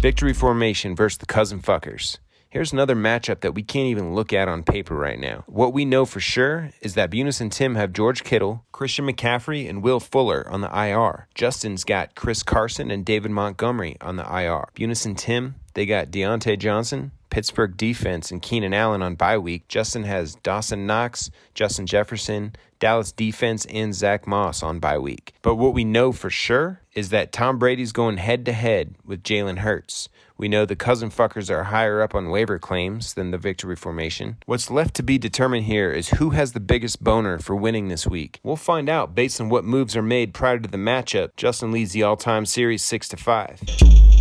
Victory 0.00 0.32
formation 0.32 0.96
versus 0.96 1.18
the 1.18 1.26
cousin 1.26 1.60
fuckers. 1.60 2.16
Here's 2.48 2.72
another 2.72 2.96
matchup 2.96 3.40
that 3.40 3.52
we 3.52 3.62
can't 3.62 3.88
even 3.88 4.14
look 4.14 4.32
at 4.32 4.48
on 4.48 4.62
paper 4.62 4.94
right 4.94 5.18
now. 5.18 5.44
What 5.46 5.74
we 5.74 5.84
know 5.84 6.06
for 6.06 6.20
sure 6.20 6.70
is 6.80 6.94
that 6.94 7.10
Bunis 7.10 7.38
and 7.42 7.52
Tim 7.52 7.74
have 7.74 7.92
George 7.92 8.24
Kittle, 8.24 8.64
Christian 8.72 9.06
McCaffrey, 9.06 9.68
and 9.68 9.82
Will 9.82 10.00
Fuller 10.00 10.48
on 10.48 10.62
the 10.62 10.74
IR. 10.74 11.28
Justin's 11.34 11.84
got 11.84 12.14
Chris 12.14 12.42
Carson 12.42 12.90
and 12.90 13.04
David 13.04 13.30
Montgomery 13.30 13.98
on 14.00 14.16
the 14.16 14.22
IR. 14.22 14.70
Bunis 14.74 15.04
and 15.04 15.18
Tim, 15.18 15.56
they 15.74 15.84
got 15.84 16.10
Diontae 16.10 16.58
Johnson, 16.58 17.12
Pittsburgh 17.30 17.76
defense 17.76 18.30
and 18.30 18.42
Keenan 18.42 18.74
Allen 18.74 19.02
on 19.02 19.14
bye 19.14 19.38
week. 19.38 19.68
Justin 19.68 20.04
has 20.04 20.34
Dawson 20.36 20.86
Knox, 20.86 21.30
Justin 21.54 21.86
Jefferson, 21.86 22.54
Dallas 22.80 23.12
defense, 23.12 23.64
and 23.66 23.94
Zach 23.94 24.26
Moss 24.26 24.62
on 24.62 24.80
bye 24.80 24.98
week. 24.98 25.34
But 25.42 25.54
what 25.54 25.74
we 25.74 25.84
know 25.84 26.12
for 26.12 26.30
sure 26.30 26.80
is 26.94 27.10
that 27.10 27.32
Tom 27.32 27.58
Brady's 27.58 27.92
going 27.92 28.16
head 28.16 28.44
to 28.46 28.52
head 28.52 28.96
with 29.04 29.22
Jalen 29.22 29.58
Hurts. 29.58 30.08
We 30.36 30.48
know 30.48 30.64
the 30.64 30.74
cousin 30.74 31.10
fuckers 31.10 31.50
are 31.50 31.64
higher 31.64 32.00
up 32.00 32.14
on 32.14 32.30
waiver 32.30 32.58
claims 32.58 33.12
than 33.12 33.30
the 33.30 33.36
victory 33.36 33.76
formation. 33.76 34.38
What's 34.46 34.70
left 34.70 34.94
to 34.94 35.02
be 35.02 35.18
determined 35.18 35.66
here 35.66 35.92
is 35.92 36.08
who 36.08 36.30
has 36.30 36.52
the 36.52 36.60
biggest 36.60 37.04
boner 37.04 37.38
for 37.38 37.54
winning 37.54 37.88
this 37.88 38.06
week. 38.06 38.40
We'll 38.42 38.56
find 38.56 38.88
out 38.88 39.14
based 39.14 39.38
on 39.38 39.50
what 39.50 39.66
moves 39.66 39.94
are 39.96 40.02
made 40.02 40.32
prior 40.32 40.58
to 40.58 40.68
the 40.68 40.78
matchup. 40.78 41.36
Justin 41.36 41.72
leads 41.72 41.92
the 41.92 42.02
all-time 42.04 42.46
series 42.46 42.82
6 42.82 43.08
to 43.08 43.16
5. 43.18 44.19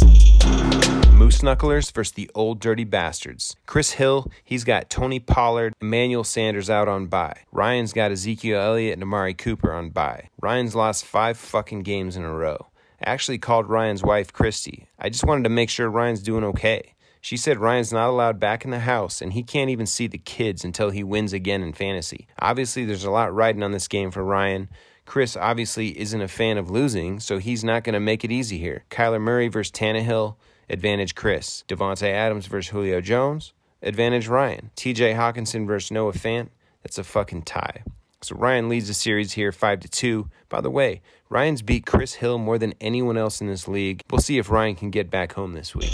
Moose 1.19 1.39
Knucklers 1.39 1.91
versus 1.91 2.13
the 2.13 2.31
Old 2.33 2.61
Dirty 2.61 2.85
Bastards. 2.85 3.57
Chris 3.65 3.91
Hill, 3.91 4.31
he's 4.41 4.63
got 4.63 4.89
Tony 4.89 5.19
Pollard, 5.19 5.73
Emmanuel 5.81 6.23
Sanders 6.23 6.69
out 6.69 6.87
on 6.87 7.07
bye. 7.07 7.41
Ryan's 7.51 7.91
got 7.91 8.13
Ezekiel 8.13 8.61
Elliott 8.61 8.93
and 8.93 9.03
Amari 9.03 9.33
Cooper 9.33 9.73
on 9.73 9.89
bye. 9.89 10.29
Ryan's 10.41 10.75
lost 10.75 11.03
five 11.03 11.37
fucking 11.37 11.83
games 11.83 12.15
in 12.15 12.23
a 12.23 12.33
row. 12.33 12.67
I 13.05 13.09
actually 13.09 13.37
called 13.37 13.67
Ryan's 13.67 14.01
wife, 14.01 14.31
Christy. 14.31 14.87
I 14.97 15.09
just 15.09 15.25
wanted 15.25 15.43
to 15.43 15.49
make 15.49 15.69
sure 15.69 15.89
Ryan's 15.89 16.23
doing 16.23 16.45
okay. 16.45 16.93
She 17.19 17.35
said 17.35 17.57
Ryan's 17.57 17.91
not 17.91 18.07
allowed 18.07 18.39
back 18.39 18.63
in 18.63 18.71
the 18.71 18.79
house 18.79 19.21
and 19.21 19.33
he 19.33 19.43
can't 19.43 19.69
even 19.69 19.87
see 19.87 20.07
the 20.07 20.17
kids 20.17 20.63
until 20.63 20.89
he 20.89 21.03
wins 21.03 21.33
again 21.33 21.63
in 21.63 21.73
fantasy. 21.73 22.27
Obviously, 22.39 22.85
there's 22.85 23.03
a 23.03 23.11
lot 23.11 23.35
riding 23.35 23.61
on 23.61 23.73
this 23.73 23.89
game 23.89 24.09
for 24.09 24.23
Ryan. 24.23 24.69
Chris 25.05 25.35
obviously 25.35 25.99
isn't 25.99 26.21
a 26.21 26.29
fan 26.29 26.57
of 26.57 26.69
losing, 26.69 27.19
so 27.19 27.39
he's 27.39 27.65
not 27.65 27.83
going 27.83 27.93
to 27.93 27.99
make 27.99 28.23
it 28.23 28.31
easy 28.31 28.57
here. 28.57 28.85
Kyler 28.89 29.19
Murray 29.19 29.49
versus 29.49 29.73
Tannehill, 29.73 30.37
advantage 30.69 31.15
Chris. 31.15 31.63
Davante 31.67 32.07
Adams 32.07 32.47
versus 32.47 32.71
Julio 32.71 33.01
Jones, 33.01 33.53
advantage 33.81 34.27
Ryan. 34.27 34.71
TJ 34.75 35.15
Hockenson 35.15 35.65
versus 35.65 35.91
Noah 35.91 36.13
Fant, 36.13 36.49
that's 36.83 36.97
a 36.97 37.03
fucking 37.03 37.43
tie. 37.43 37.83
So 38.21 38.35
Ryan 38.35 38.67
leads 38.67 38.87
the 38.87 38.93
series 38.93 39.33
here 39.33 39.51
5 39.51 39.79
to 39.81 39.87
2. 39.87 40.29
By 40.49 40.59
the 40.61 40.69
way, 40.69 41.01
Ryan's 41.29 41.61
beat 41.61 41.85
Chris 41.85 42.15
Hill 42.15 42.37
more 42.37 42.57
than 42.57 42.73
anyone 42.81 43.17
else 43.17 43.39
in 43.39 43.47
this 43.47 43.67
league. 43.67 44.01
We'll 44.11 44.19
see 44.19 44.37
if 44.37 44.49
Ryan 44.49 44.75
can 44.75 44.89
get 44.89 45.09
back 45.09 45.33
home 45.33 45.53
this 45.53 45.73
week. 45.73 45.93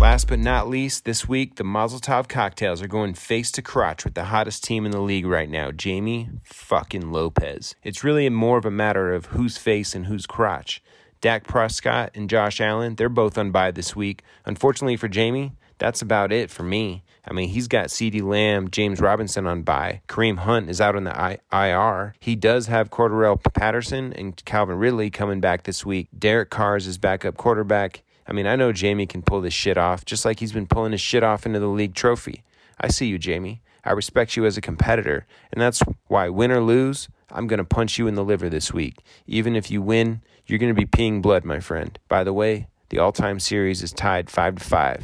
Last 0.00 0.26
but 0.26 0.40
not 0.40 0.68
least, 0.68 1.04
this 1.04 1.28
week 1.28 1.56
the 1.56 1.64
Mazel 1.64 2.00
Tov 2.00 2.28
cocktails 2.28 2.82
are 2.82 2.88
going 2.88 3.14
face 3.14 3.52
to 3.52 3.62
crotch 3.62 4.04
with 4.04 4.14
the 4.14 4.24
hottest 4.24 4.64
team 4.64 4.84
in 4.84 4.90
the 4.90 5.00
league 5.00 5.26
right 5.26 5.48
now, 5.48 5.70
Jamie 5.70 6.28
fucking 6.42 7.12
Lopez. 7.12 7.76
It's 7.84 8.02
really 8.02 8.28
more 8.28 8.58
of 8.58 8.64
a 8.64 8.70
matter 8.70 9.14
of 9.14 9.26
whose 9.26 9.58
face 9.58 9.94
and 9.94 10.06
whose 10.06 10.26
crotch. 10.26 10.82
Dak 11.22 11.44
Prescott 11.46 12.10
and 12.16 12.28
Josh 12.28 12.60
Allen, 12.60 12.96
they're 12.96 13.08
both 13.08 13.38
on 13.38 13.52
bye 13.52 13.70
this 13.70 13.94
week. 13.94 14.22
Unfortunately 14.44 14.96
for 14.96 15.06
Jamie, 15.06 15.52
that's 15.78 16.02
about 16.02 16.32
it 16.32 16.50
for 16.50 16.64
me. 16.64 17.04
I 17.24 17.32
mean, 17.32 17.48
he's 17.48 17.68
got 17.68 17.86
CeeDee 17.86 18.22
Lamb, 18.22 18.70
James 18.72 19.00
Robinson 19.00 19.46
on 19.46 19.62
bye. 19.62 20.02
Kareem 20.08 20.38
Hunt 20.38 20.68
is 20.68 20.80
out 20.80 20.96
on 20.96 21.04
the 21.04 21.16
I- 21.16 21.38
IR. 21.52 22.14
He 22.18 22.34
does 22.34 22.66
have 22.66 22.90
Cordarrelle 22.90 23.40
Patterson 23.54 24.12
and 24.14 24.44
Calvin 24.44 24.78
Ridley 24.78 25.10
coming 25.10 25.40
back 25.40 25.62
this 25.62 25.86
week. 25.86 26.08
Derek 26.18 26.50
Carr 26.50 26.76
is 26.76 26.86
his 26.86 26.98
backup 26.98 27.36
quarterback. 27.36 28.02
I 28.26 28.32
mean, 28.32 28.48
I 28.48 28.56
know 28.56 28.72
Jamie 28.72 29.06
can 29.06 29.22
pull 29.22 29.40
this 29.40 29.54
shit 29.54 29.78
off, 29.78 30.04
just 30.04 30.24
like 30.24 30.40
he's 30.40 30.52
been 30.52 30.66
pulling 30.66 30.90
his 30.90 31.00
shit 31.00 31.22
off 31.22 31.46
into 31.46 31.60
the 31.60 31.68
league 31.68 31.94
trophy. 31.94 32.42
I 32.80 32.88
see 32.88 33.06
you, 33.06 33.18
Jamie. 33.18 33.62
I 33.84 33.92
respect 33.92 34.36
you 34.36 34.44
as 34.44 34.56
a 34.56 34.60
competitor, 34.60 35.26
and 35.52 35.60
that's 35.60 35.82
why, 36.08 36.28
win 36.28 36.50
or 36.50 36.60
lose, 36.60 37.08
I'm 37.30 37.46
going 37.46 37.58
to 37.58 37.64
punch 37.64 37.98
you 37.98 38.06
in 38.08 38.14
the 38.14 38.24
liver 38.24 38.48
this 38.48 38.72
week. 38.72 38.98
Even 39.26 39.56
if 39.56 39.70
you 39.70 39.80
win, 39.82 40.22
you're 40.52 40.58
going 40.58 40.74
to 40.74 40.78
be 40.78 40.84
peeing 40.84 41.22
blood, 41.22 41.46
my 41.46 41.60
friend. 41.60 41.98
By 42.08 42.24
the 42.24 42.32
way, 42.34 42.66
the 42.90 42.98
all-time 42.98 43.40
series 43.40 43.82
is 43.82 43.90
tied 43.90 44.28
5 44.28 44.56
to 44.56 44.62
5. 44.62 44.98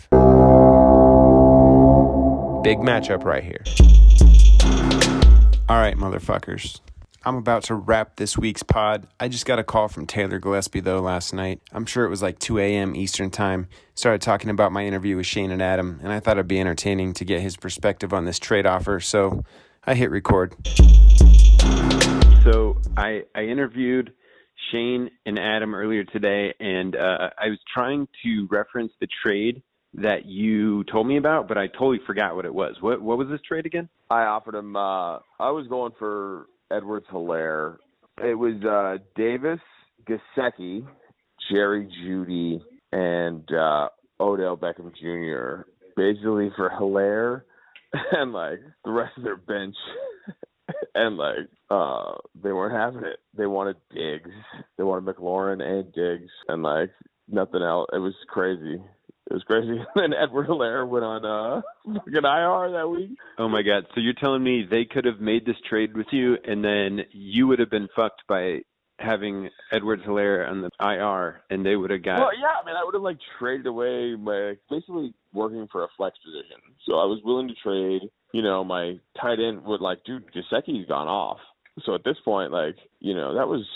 Big 2.62 2.76
matchup 2.80 3.24
right 3.24 3.42
here. 3.42 3.64
All 5.70 5.78
right, 5.78 5.96
motherfuckers. 5.96 6.80
I'm 7.24 7.36
about 7.36 7.62
to 7.64 7.74
wrap 7.76 8.16
this 8.16 8.36
week's 8.36 8.62
pod. 8.62 9.06
I 9.18 9.28
just 9.28 9.46
got 9.46 9.58
a 9.58 9.64
call 9.64 9.88
from 9.88 10.04
Taylor 10.04 10.38
Gillespie, 10.38 10.80
though, 10.80 11.00
last 11.00 11.32
night. 11.32 11.62
I'm 11.72 11.86
sure 11.86 12.04
it 12.04 12.10
was 12.10 12.20
like 12.20 12.38
2 12.40 12.58
a.m. 12.58 12.94
Eastern 12.94 13.30
Time. 13.30 13.68
Started 13.94 14.20
talking 14.20 14.50
about 14.50 14.70
my 14.70 14.84
interview 14.84 15.16
with 15.16 15.24
Shane 15.24 15.50
and 15.50 15.62
Adam, 15.62 15.98
and 16.02 16.12
I 16.12 16.20
thought 16.20 16.36
it'd 16.36 16.46
be 16.46 16.60
entertaining 16.60 17.14
to 17.14 17.24
get 17.24 17.40
his 17.40 17.56
perspective 17.56 18.12
on 18.12 18.26
this 18.26 18.38
trade 18.38 18.66
offer, 18.66 19.00
so 19.00 19.44
I 19.86 19.94
hit 19.94 20.10
record. 20.10 20.54
So 22.44 22.82
I, 22.98 23.24
I 23.34 23.44
interviewed 23.44 24.12
Shane 24.70 25.10
and 25.26 25.38
Adam 25.38 25.74
earlier 25.74 26.04
today, 26.04 26.54
and 26.58 26.94
uh, 26.94 27.30
I 27.38 27.48
was 27.48 27.58
trying 27.72 28.08
to 28.24 28.48
reference 28.50 28.92
the 29.00 29.08
trade 29.24 29.62
that 29.94 30.26
you 30.26 30.84
told 30.84 31.06
me 31.06 31.16
about, 31.16 31.48
but 31.48 31.56
I 31.56 31.66
totally 31.66 32.00
forgot 32.06 32.36
what 32.36 32.44
it 32.44 32.54
was. 32.54 32.76
What 32.80 33.00
what 33.00 33.18
was 33.18 33.28
this 33.28 33.40
trade 33.46 33.66
again? 33.66 33.88
I 34.10 34.22
offered 34.22 34.54
him. 34.54 34.76
Uh, 34.76 35.18
I 35.38 35.50
was 35.50 35.66
going 35.68 35.92
for 35.98 36.46
Edwards 36.70 37.06
Helaire. 37.12 37.76
It 38.22 38.34
was 38.34 38.62
uh, 38.64 39.02
Davis, 39.16 39.60
Gesicki, 40.06 40.86
Jerry 41.50 41.88
Jeudy, 42.02 42.60
and 42.92 43.48
uh, 43.52 43.88
Odell 44.20 44.56
Beckham 44.56 44.92
Jr. 44.94 45.68
Basically 45.96 46.50
for 46.56 46.70
Helaire 46.70 47.42
and 48.12 48.32
like 48.32 48.60
the 48.84 48.90
rest 48.90 49.16
of 49.16 49.24
their 49.24 49.36
bench. 49.36 49.76
and 50.94 51.16
like 51.16 51.48
uh 51.70 52.12
they 52.42 52.52
weren't 52.52 52.74
having 52.74 53.08
it. 53.08 53.18
They 53.36 53.46
wanted 53.46 53.76
Diggs. 53.94 54.30
They 54.76 54.84
wanted 54.84 55.04
McLaurin 55.14 55.62
and 55.62 55.92
Diggs 55.92 56.30
and 56.48 56.62
like 56.62 56.90
nothing 57.28 57.62
else. 57.62 57.88
It 57.92 57.98
was 57.98 58.14
crazy. 58.28 58.80
It 59.30 59.34
was 59.34 59.42
crazy. 59.44 59.78
And 59.96 60.14
Edward 60.14 60.48
Helaire 60.48 60.88
went 60.88 61.04
on 61.04 61.24
uh 61.24 61.60
fucking 61.84 62.14
IR 62.14 62.72
that 62.72 62.88
week. 62.90 63.18
Oh 63.38 63.48
my 63.48 63.62
god! 63.62 63.86
So 63.94 64.00
you're 64.00 64.14
telling 64.14 64.42
me 64.42 64.66
they 64.68 64.84
could 64.84 65.04
have 65.04 65.20
made 65.20 65.44
this 65.44 65.56
trade 65.68 65.96
with 65.96 66.06
you, 66.12 66.36
and 66.44 66.64
then 66.64 67.00
you 67.12 67.46
would 67.46 67.58
have 67.58 67.70
been 67.70 67.88
fucked 67.94 68.22
by 68.28 68.60
having 68.98 69.48
Edward 69.72 70.00
Helaire 70.02 70.48
on 70.48 70.62
the 70.62 70.70
IR, 70.80 71.42
and 71.50 71.64
they 71.64 71.76
would 71.76 71.90
have 71.90 72.02
got. 72.02 72.18
Well, 72.18 72.30
yeah, 72.38 72.54
I 72.60 72.66
mean, 72.66 72.76
I 72.76 72.84
would 72.84 72.94
have 72.94 73.02
like 73.02 73.18
traded 73.38 73.66
away 73.66 74.14
my 74.16 74.54
basically 74.70 75.14
working 75.32 75.68
for 75.70 75.84
a 75.84 75.88
flex 75.96 76.16
position. 76.24 76.56
So 76.86 76.94
I 76.94 77.04
was 77.04 77.20
willing 77.24 77.48
to 77.48 77.54
trade. 77.54 78.02
You 78.32 78.42
know, 78.42 78.64
my 78.64 78.98
tight 79.20 79.38
end 79.40 79.64
would 79.64 79.80
like, 79.80 80.04
dude, 80.04 80.24
Gesicki's 80.32 80.86
gone 80.86 81.08
off. 81.08 81.38
So 81.84 81.94
at 81.94 82.04
this 82.04 82.16
point, 82.24 82.52
like, 82.52 82.76
you 83.00 83.14
know, 83.14 83.34
that 83.34 83.48
was. 83.48 83.66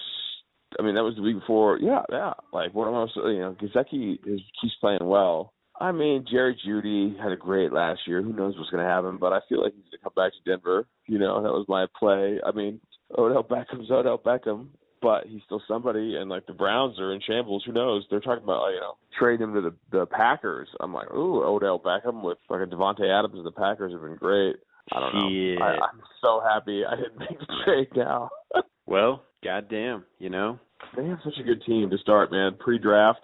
I 0.79 0.83
mean, 0.83 0.95
that 0.95 1.05
was 1.05 1.17
the 1.17 1.23
week 1.23 1.39
before. 1.39 1.79
Yeah, 1.79 2.01
yeah. 2.11 2.33
Like, 2.51 2.73
what 2.73 2.89
am 2.89 2.95
I? 2.95 3.31
You 3.31 3.41
know, 3.41 3.57
Gesicki 3.61 4.15
is 4.27 4.41
keeps 4.61 4.75
playing 4.81 5.01
well. 5.03 5.53
I 5.79 5.93
mean, 5.93 6.25
Jerry 6.31 6.59
Jeudy 6.67 7.19
had 7.21 7.33
a 7.33 7.37
great 7.37 7.73
last 7.73 8.01
year. 8.07 8.23
Who 8.23 8.33
knows 8.33 8.57
what's 8.57 8.71
going 8.71 8.83
to 8.83 8.89
happen? 8.89 9.19
But 9.19 9.35
I 9.35 9.41
feel 9.49 9.63
like 9.63 9.75
he's 9.75 9.85
going 9.85 9.99
to 9.99 10.05
come 10.05 10.13
back 10.17 10.33
to 10.33 10.51
Denver. 10.51 10.87
You 11.07 11.19
know, 11.19 11.43
that 11.43 11.53
was 11.53 11.67
my 11.69 11.87
play. 11.99 12.41
I 12.47 12.53
mean, 12.53 12.81
Odell 13.19 13.45
Beckham's 13.45 13.91
Odell 13.91 14.19
Beckham 14.19 14.69
but 15.03 15.27
he's 15.27 15.43
still 15.45 15.61
somebody. 15.69 16.17
And 16.17 16.31
like 16.31 16.47
the 16.47 16.53
Browns 16.55 16.99
are 16.99 17.13
in 17.13 17.21
shambles. 17.27 17.65
Who 17.67 17.73
knows? 17.73 18.07
They're 18.09 18.21
talking 18.21 18.45
about 18.45 18.69
you 18.69 18.81
know 18.81 18.97
trading 19.19 19.49
him 19.49 19.55
to 19.55 19.61
the 19.61 19.75
the 19.91 20.07
Packers. 20.07 20.69
I'm 20.81 20.95
like, 20.95 21.13
ooh, 21.13 21.43
Odell 21.43 21.81
Beckham 21.81 22.23
with 22.23 22.39
fucking 22.49 22.71
Davante 22.71 23.11
Adams 23.11 23.37
and 23.37 23.45
the 23.45 23.51
Packers 23.51 23.93
have 23.93 24.01
been 24.01 24.17
great. 24.17 24.57
I 24.91 25.01
don't 25.01 25.15
know. 25.15 25.29
Yeah. 25.29 25.63
I, 25.63 25.69
I'm 25.75 26.01
so 26.21 26.41
happy 26.47 26.83
I 26.85 26.97
didn't 26.97 27.19
make 27.19 27.39
the 27.39 27.47
trade 27.65 27.89
now. 27.95 28.31
well, 28.87 29.23
goddamn, 29.45 30.05
you 30.19 30.31
know. 30.31 30.59
they 30.97 31.07
have 31.07 31.19
such 31.25 31.39
a 31.39 31.45
good 31.45 31.63
team 31.65 31.91
to 31.91 31.99
start, 31.99 32.31
man. 32.33 32.57
Pre-draft. 32.59 33.21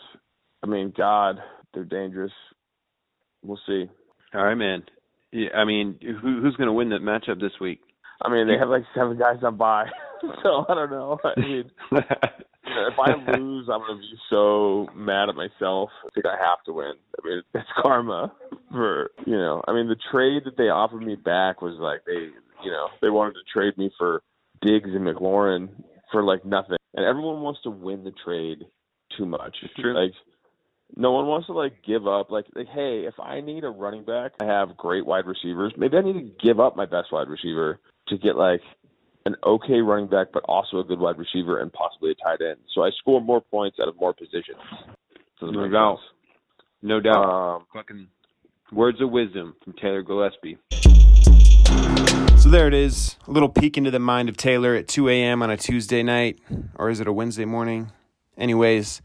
I 0.63 0.67
mean, 0.67 0.93
God, 0.97 1.41
they're 1.75 1.85
dangerous. 1.85 2.33
We'll 3.43 3.61
see. 3.67 3.87
All 4.35 4.45
right, 4.45 4.55
man. 4.55 4.83
Yeah, 5.33 5.51
I 5.55 5.65
mean, 5.65 5.99
who, 6.01 6.41
who's 6.41 6.57
going 6.57 6.69
to 6.69 6.73
win 6.73 6.91
that 6.91 7.03
matchup 7.03 7.41
this 7.41 7.53
week? 7.61 7.81
I 8.23 8.31
mean, 8.31 8.49
they 8.49 8.59
have 8.59 8.69
like 8.69 8.85
seven 8.95 9.19
guys 9.19 9.39
on 9.43 9.57
bye, 9.57 9.87
so 10.43 10.65
I 10.69 10.75
don't 10.75 10.91
know. 10.91 11.19
I 11.23 11.41
mean, 11.41 11.71
you 12.69 12.75
know, 12.75 12.89
if 12.89 12.99
I 12.99 13.33
lose, 13.39 13.69
I'm 13.73 13.81
gonna 13.81 13.99
be 13.99 14.15
so 14.31 14.87
mad 14.95 15.29
at 15.29 15.35
myself. 15.35 15.91
I 16.07 16.11
think 16.15 16.27
I 16.27 16.37
have 16.39 16.63
to 16.67 16.73
win. 16.73 16.93
I 17.19 17.29
mean, 17.29 17.43
it's 17.55 17.69
karma 17.83 18.33
for 18.71 19.11
you 19.27 19.37
know. 19.37 19.63
I 19.67 19.73
mean, 19.73 19.89
the 19.89 19.97
trade 20.11 20.43
that 20.45 20.57
they 20.57 20.69
offered 20.69 21.03
me 21.03 21.17
back 21.17 21.63
was 21.63 21.77
like 21.79 22.05
they, 22.07 22.29
you 22.65 22.71
know, 22.71 22.89
they 23.01 23.11
wanted 23.11 23.35
to 23.35 23.53
trade 23.53 23.77
me 23.79 23.91
for 23.99 24.23
Diggs 24.63 24.91
and 24.93 25.07
McLaurin 25.07 25.69
for 26.13 26.23
like 26.23 26.45
nothing, 26.45 26.77
and 26.95 27.05
everyone 27.05 27.41
wants 27.41 27.61
to 27.63 27.71
win 27.71 28.05
the 28.05 28.13
trade 28.25 28.67
too 29.17 29.27
much. 29.27 29.57
It's 29.63 29.75
true. 29.75 29.95
Like. 29.95 30.13
No 30.97 31.13
one 31.13 31.27
wants 31.27 31.49
to 31.49 31.53
like 31.53 31.85
give 31.87 32.09
up. 32.09 32.31
Like, 32.31 32.47
like, 32.55 32.69
hey, 32.69 33.05
if 33.07 33.13
I 33.21 33.43
need 33.43 33.63
a 33.63 33.69
running 33.69 34.07
back, 34.07 34.33
I 34.41 34.47
have 34.47 34.75
great 34.79 35.05
wide 35.05 35.27
receivers. 35.27 35.75
Maybe 35.77 35.99
I 35.99 36.01
need 36.01 36.15
to 36.15 36.47
give 36.47 36.61
up 36.61 36.77
my 36.77 36.87
best 36.87 37.13
wide 37.13 37.29
receiver 37.29 37.79
to 38.09 38.17
get 38.17 38.37
like 38.37 38.63
an 39.29 39.37
okay 39.47 39.81
running 39.81 40.09
back, 40.09 40.29
but 40.33 40.43
also 40.45 40.79
a 40.81 40.85
good 40.85 40.99
wide 40.99 41.19
receiver 41.19 41.59
and 41.61 41.73
possibly 41.73 42.11
a 42.11 42.15
tight 42.15 42.41
end. 42.41 42.59
So 42.75 42.83
I 42.83 42.91
score 42.99 43.21
more 43.21 43.41
points 43.41 43.79
out 43.81 43.89
of 43.89 43.97
more 44.01 44.13
positions. 44.15 44.59
Does 45.41 45.51
that 45.51 45.53
No 45.53 45.69
doubt. 45.69 45.99
sense? 45.99 46.09
No 46.83 47.01
doubt. 47.01 47.25
Um, 47.25 47.67
Fucking 47.73 48.07
words 48.73 49.01
of 49.01 49.11
wisdom 49.11 49.55
from 49.63 49.75
Taylor 49.75 50.03
Gillespie. 50.03 50.59
So 52.39 52.51
there 52.51 52.69
it 52.69 52.75
is. 52.75 53.17
A 53.27 53.31
little 53.31 53.49
peek 53.49 53.77
into 53.77 53.91
the 53.91 53.99
mind 53.99 54.29
of 54.29 54.37
Taylor 54.37 54.75
at 54.75 54.89
2 54.89 55.09
a.m. 55.09 55.43
on 55.43 55.51
a 55.51 55.57
Tuesday 55.57 56.03
night. 56.03 56.39
Or 56.77 56.89
is 56.89 57.01
it 57.01 57.07
a 57.09 57.13
Wednesday 57.13 57.45
morning? 57.45 57.93
Anyways, 58.39 59.03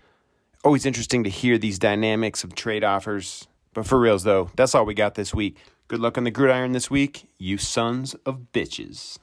always 0.63 0.85
interesting 0.85 1.23
to 1.23 1.29
hear 1.29 1.57
these 1.57 1.79
dynamics 1.79 2.43
of 2.43 2.55
trade 2.55 2.83
offers. 2.83 3.47
But 3.73 3.85
for 3.87 3.99
reals, 3.99 4.23
though, 4.23 4.51
that's 4.55 4.75
all 4.75 4.85
we 4.85 4.93
got 4.93 5.15
this 5.15 5.33
week. 5.33 5.57
Good 5.87 5.99
luck 5.99 6.17
on 6.17 6.23
the 6.23 6.31
gridiron 6.31 6.71
this 6.71 6.89
week, 6.89 7.27
you 7.37 7.57
sons 7.57 8.13
of 8.25 8.51
bitches. 8.53 9.17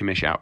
Commish 0.00 0.24
out. 0.24 0.40